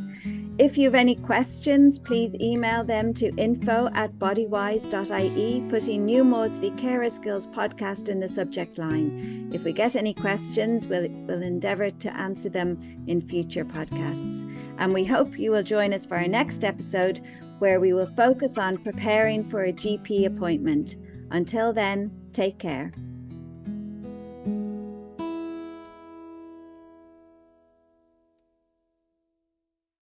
If 0.59 0.77
you 0.77 0.85
have 0.85 0.95
any 0.95 1.15
questions, 1.15 1.99
please 1.99 2.35
email 2.39 2.85
them 2.85 3.15
to 3.15 3.31
info 3.37 3.89
at 3.95 4.13
bodywise.ie, 4.19 5.67
putting 5.71 6.05
New 6.05 6.25
Maudsley 6.25 6.71
Carer 6.73 7.09
Skills 7.09 7.47
podcast 7.49 8.11
in 8.11 8.21
the 8.21 8.29
subject 8.29 8.77
line. 8.77 9.51
If 9.53 9.65
we 9.65 9.73
get 9.73 9.97
any 9.97 10.13
questions, 10.13 10.87
we'll, 10.87 11.09
we'll 11.09 11.43
endeavour 11.43 11.89
to 11.89 12.15
answer 12.15 12.51
them 12.51 13.03
in 13.07 13.27
future 13.27 13.65
podcasts. 13.65 14.47
And 14.79 14.93
we 14.93 15.05
hope 15.05 15.39
you 15.39 15.51
will 15.51 15.63
join 15.63 15.95
us 15.95 16.05
for 16.05 16.19
our 16.19 16.29
next 16.29 16.65
episode, 16.65 17.21
where 17.63 17.79
we 17.79 17.93
will 17.93 18.11
focus 18.17 18.59
on 18.59 18.77
preparing 18.83 19.45
for 19.45 19.67
a 19.67 19.73
GP 19.73 20.27
appointment. 20.27 20.97
Until 21.31 21.73
then, 21.73 22.11
take 22.33 22.59
care. 22.59 22.93